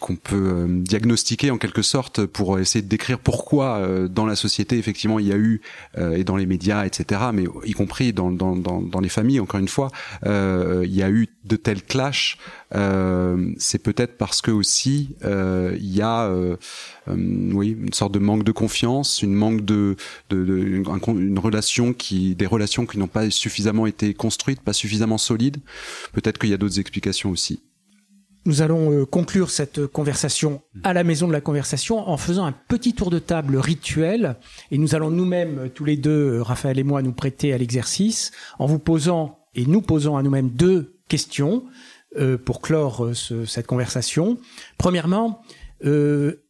[0.00, 4.36] qu'on peut euh, diagnostiquer en quelque sorte pour essayer de décrire pourquoi euh, dans la
[4.36, 5.62] société effectivement il y a eu
[5.96, 9.40] euh, et dans les médias etc mais y compris dans dans dans, dans les familles
[9.40, 9.90] encore une fois
[10.26, 12.36] euh, il y a eu de tels clashs
[12.74, 16.57] euh, c'est peut-être parce que aussi euh, il y a euh,
[17.09, 19.96] euh, oui une sorte de manque de confiance une manque de,
[20.28, 25.18] de, de une relation qui des relations qui n'ont pas suffisamment été construites pas suffisamment
[25.18, 25.59] solides.
[26.12, 27.62] Peut-être qu'il y a d'autres explications aussi
[28.47, 32.53] Nous allons euh, conclure cette conversation à la maison de la conversation en faisant un
[32.53, 34.36] petit tour de table rituel
[34.70, 37.59] et nous allons nous-mêmes euh, tous les deux, euh, Raphaël et moi, nous prêter à
[37.59, 38.30] l'exercice
[38.61, 41.64] en vous posant et nous posant à nous-mêmes deux questions
[42.47, 44.38] pour clore ce- cette conversation.
[44.78, 45.42] Premièrement,
[45.84, 46.42] euh,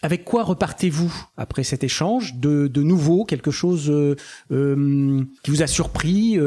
[0.00, 4.14] avec quoi repartez-vous après cet échange de, de nouveau, quelque chose euh,
[5.42, 6.38] qui vous a surpris,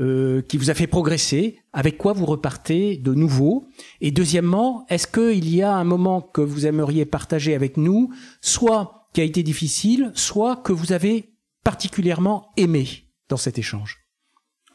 [0.00, 3.68] euh, qui vous a fait progresser Avec quoi vous repartez de nouveau?
[4.00, 9.08] Et deuxièmement, est-ce qu'il y a un moment que vous aimeriez partager avec nous, soit
[9.12, 11.34] qui a été difficile, soit que vous avez
[11.64, 13.98] particulièrement aimé dans cet échange?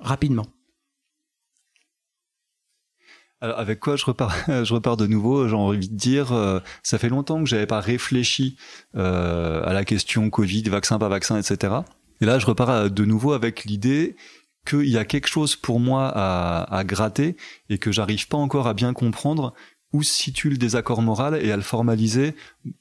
[0.02, 0.46] Rapidement.
[3.40, 5.48] Alors, avec quoi je repars, je repars de nouveau?
[5.48, 8.58] J'ai envie de dire, euh, ça fait longtemps que j'avais pas réfléchi
[8.96, 11.76] euh, à la question Covid, vaccin, pas vaccin, etc.
[12.22, 14.16] Et là, je repars de nouveau avec l'idée
[14.66, 17.36] qu'il y a quelque chose pour moi à, à gratter
[17.70, 19.54] et que j'arrive pas encore à bien comprendre
[19.94, 22.36] où se situe le désaccord moral et à le formaliser,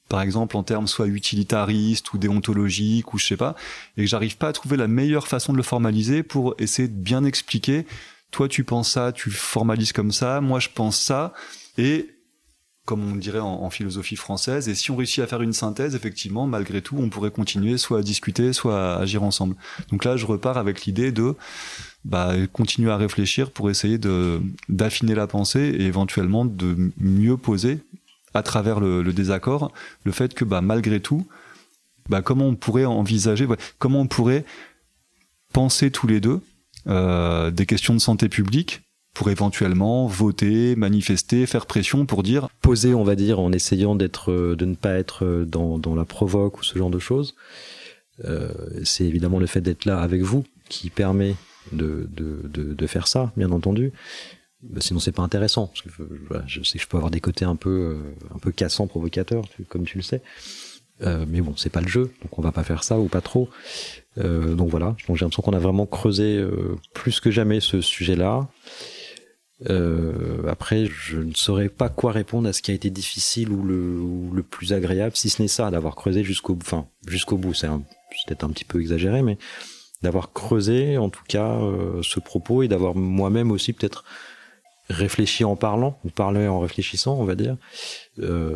[0.09, 3.55] par exemple en termes soit utilitaristes ou déontologiques ou je sais pas,
[3.97, 6.99] et que j'arrive pas à trouver la meilleure façon de le formaliser pour essayer de
[6.99, 7.85] bien expliquer.
[8.31, 11.33] Toi tu penses ça, tu formalises comme ça, moi je pense ça,
[11.77, 12.09] et
[12.85, 16.47] comme on dirait en, philosophie française, et si on réussit à faire une synthèse, effectivement,
[16.47, 19.55] malgré tout, on pourrait continuer soit à discuter, soit à agir ensemble.
[19.89, 21.35] Donc là, je repars avec l'idée de
[22.03, 27.79] bah, continuer à réfléchir pour essayer de d'affiner la pensée et éventuellement de mieux poser
[28.33, 29.71] à travers le, désaccord,
[30.03, 31.25] le fait que bah, malgré tout,
[32.09, 33.47] bah, comment on pourrait envisager,
[33.79, 34.43] comment on pourrait
[35.53, 36.41] penser tous les deux
[36.87, 38.81] euh, des questions de santé publique
[39.13, 44.31] pour éventuellement voter, manifester, faire pression pour dire poser, on va dire, en essayant d'être,
[44.31, 47.35] euh, de ne pas être euh, dans, la provoque ou ce genre de choses.
[48.25, 48.51] Euh,
[48.83, 51.35] c'est évidemment le fait d'être là avec vous qui permet
[51.71, 52.07] de,
[52.87, 53.91] faire ça, bien entendu.
[54.63, 55.67] Bah, sinon, c'est pas intéressant.
[55.67, 57.97] Parce que, euh, voilà, je sais que je peux avoir des côtés un peu,
[58.33, 60.21] un peu cassants, provocateurs, comme tu le sais.
[61.01, 63.21] Euh, mais bon, c'est pas le jeu, donc on va pas faire ça ou pas
[63.21, 63.49] trop.
[64.19, 66.43] Euh, donc voilà, donc j'ai l'impression qu'on a vraiment creusé
[66.93, 68.47] plus que jamais ce sujet-là.
[69.69, 73.63] Euh, après, je ne saurais pas quoi répondre à ce qui a été difficile ou
[73.63, 77.53] le, plus agréable, si ce n'est ça, d'avoir creusé jusqu'au, enfin jusqu'au bout.
[77.53, 79.37] C'est peut-être un petit peu exagéré, mais
[80.01, 84.03] d'avoir creusé en tout cas euh, ce propos et d'avoir moi-même aussi peut-être
[84.89, 87.55] réfléchi en parlant ou parlé en réfléchissant, on va dire,
[88.19, 88.55] euh,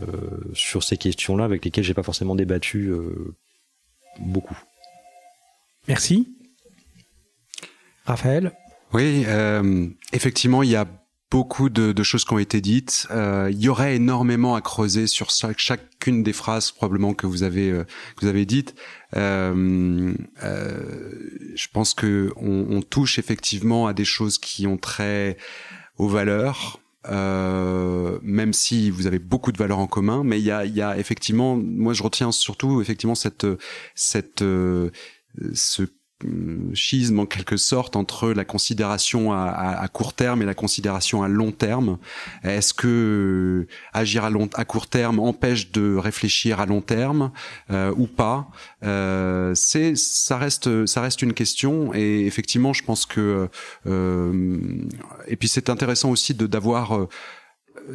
[0.53, 2.91] sur ces questions-là avec lesquelles j'ai pas forcément débattu
[4.19, 4.57] beaucoup.
[5.87, 6.27] Merci.
[8.05, 8.51] Raphaël?
[8.93, 10.87] Oui, euh, effectivement, il y a
[11.29, 13.05] beaucoup de, de choses qui ont été dites.
[13.11, 17.43] Euh, il y aurait énormément à creuser sur chaque- chacune des phrases probablement que vous
[17.43, 17.83] avez euh,
[18.15, 18.75] que vous avez dites.
[19.17, 20.13] Euh,
[20.43, 21.11] euh,
[21.55, 25.37] je pense que on, on touche effectivement à des choses qui ont trait
[25.97, 26.79] aux valeurs.
[27.09, 30.75] Euh, même si vous avez beaucoup de valeurs en commun, mais il y a, il
[30.75, 33.47] y a effectivement, moi je retiens surtout effectivement cette
[33.95, 34.89] cette euh,
[35.53, 35.83] ce
[36.73, 41.21] schisme en quelque sorte entre la considération à, à- à court terme et la considération
[41.23, 41.97] à long terme.
[42.43, 47.31] Est-ce que euh, agir à, long, à court terme empêche de réfléchir à long terme
[47.71, 48.47] euh, ou pas?
[48.83, 53.47] Euh, C'est ça reste ça reste une question et effectivement je pense que
[53.85, 54.57] euh,
[55.27, 57.07] et puis c'est intéressant aussi de d'avoir euh,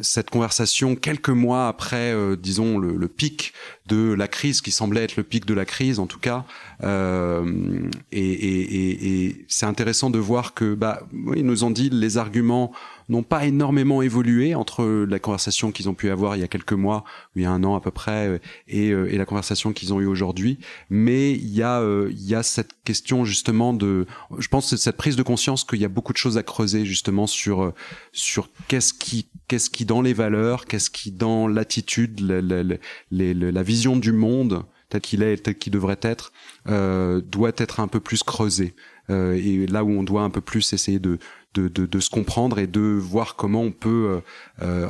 [0.01, 3.53] cette conversation quelques mois après, euh, disons, le, le pic
[3.87, 6.45] de la crise, qui semblait être le pic de la crise en tout cas.
[6.83, 11.01] Euh, et et- et- et c'est intéressant de voir que, bah,
[11.35, 12.71] ils nous ont dit les arguments
[13.09, 16.73] n'ont pas énormément évolué entre la conversation qu'ils ont pu avoir il y a quelques
[16.73, 17.03] mois,
[17.35, 19.93] il y a un an à peu près, euh, et, euh, et la conversation qu'ils
[19.93, 20.59] ont eue aujourd'hui.
[20.89, 24.05] Mais il y a euh, il y a cette question justement de,
[24.37, 27.27] je pense, cette prise de conscience qu'il y a beaucoup de choses à creuser justement
[27.27, 27.73] sur euh,
[28.11, 33.33] sur qu'est-ce qui qu'est-ce qui dans les valeurs, qu'est-ce qui dans l'attitude, la, la, la,
[33.33, 36.31] la vision du monde tel qu'il est, tel qu'il devrait être,
[36.69, 38.75] euh, doit être un peu plus creusé.
[39.09, 41.17] Euh, et là où on doit un peu plus essayer de,
[41.53, 44.21] de, de, de se comprendre et de voir comment on peut
[44.61, 44.87] euh, euh,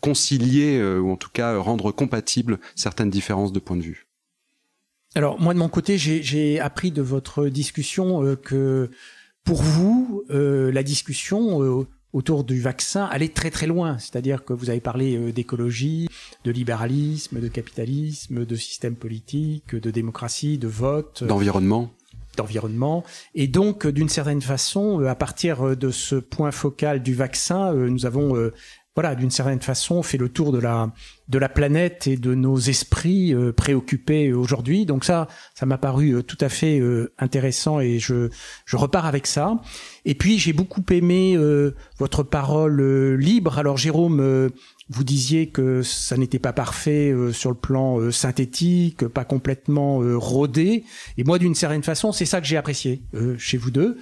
[0.00, 4.06] concilier, euh, ou en tout cas rendre compatibles certaines différences de point de vue.
[5.14, 8.90] Alors moi de mon côté, j'ai- appris de votre discussion euh, que
[9.44, 13.98] pour vous, euh, la discussion autour du vaccin allait très très loin.
[13.98, 16.08] C'est-à-dire que vous avez parlé d'écologie,
[16.44, 21.90] de libéralisme, de capitalisme, de système politique, de démocratie, de vote, D'environnement
[22.36, 23.04] d'environnement.
[23.34, 27.14] Et donc, euh, d'une certaine façon, euh, à partir euh, de ce point focal du
[27.14, 28.50] vaccin, nous avons,
[28.94, 30.92] voilà, d'une certaine façon, fait le tour de la
[31.28, 34.84] de la planète et de nos esprits préoccupés aujourd'hui.
[34.84, 36.82] Donc ça, ça m'a paru tout à fait
[37.18, 38.30] intéressant et je
[38.66, 39.60] je repars avec ça.
[40.04, 41.38] Et puis j'ai beaucoup aimé
[41.98, 42.82] votre parole
[43.14, 43.58] libre.
[43.58, 44.50] Alors Jérôme,
[44.92, 50.02] vous disiez que ça n'était pas parfait euh, sur le plan euh, synthétique, pas complètement
[50.02, 50.84] euh, rodé.
[51.16, 53.98] Et moi, d'une certaine façon, c'est ça que j'ai apprécié euh, chez vous deux.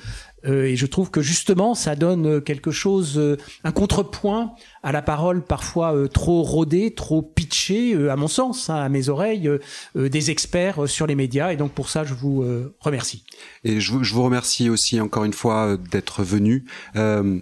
[0.46, 3.20] Euh, et je trouve que justement, ça donne euh, quelque chose,
[3.64, 8.88] un contrepoint à la parole parfois trop rodée, trop pitchée, à mon sens, hein, à
[8.88, 9.50] mes oreilles,
[9.94, 11.52] des experts sur les médias.
[11.52, 12.44] Et donc pour ça, je vous
[12.80, 13.24] remercie.
[13.64, 16.64] Et je vous, je vous remercie aussi encore une fois d'être venu.
[16.94, 17.40] On,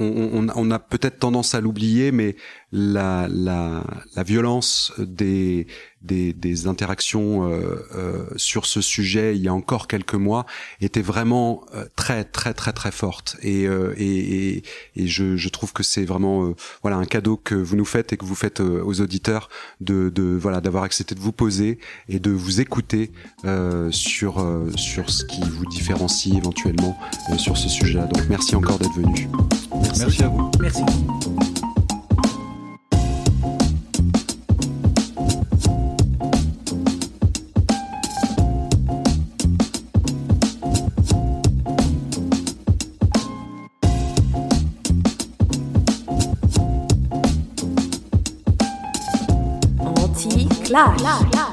[0.00, 2.36] on- on a peut-être tendance à l'oublier, mais
[2.72, 5.66] la, la, la violence des,
[6.02, 10.44] des, des interactions euh, euh, sur ce sujet il y a encore quelques mois
[10.80, 13.36] était vraiment euh, très très très très forte.
[13.42, 14.62] Et, euh, et, et,
[14.96, 18.12] et je, je trouve que c'est vraiment euh, voilà un cadeau que vous nous faites
[18.12, 19.48] et que vous faites euh, aux auditeurs
[19.80, 23.12] de, de voilà d'avoir accepté de vous poser et de vous écouter
[23.44, 26.98] euh, sur euh, sur ce qui vous différencie éventuellement
[27.30, 28.06] euh, sur ce sujet-là.
[28.06, 29.28] Donc merci encore d'être venu.
[29.98, 30.50] Merci à vous.
[30.60, 30.82] Merci.
[50.70, 51.47] Anti-clash.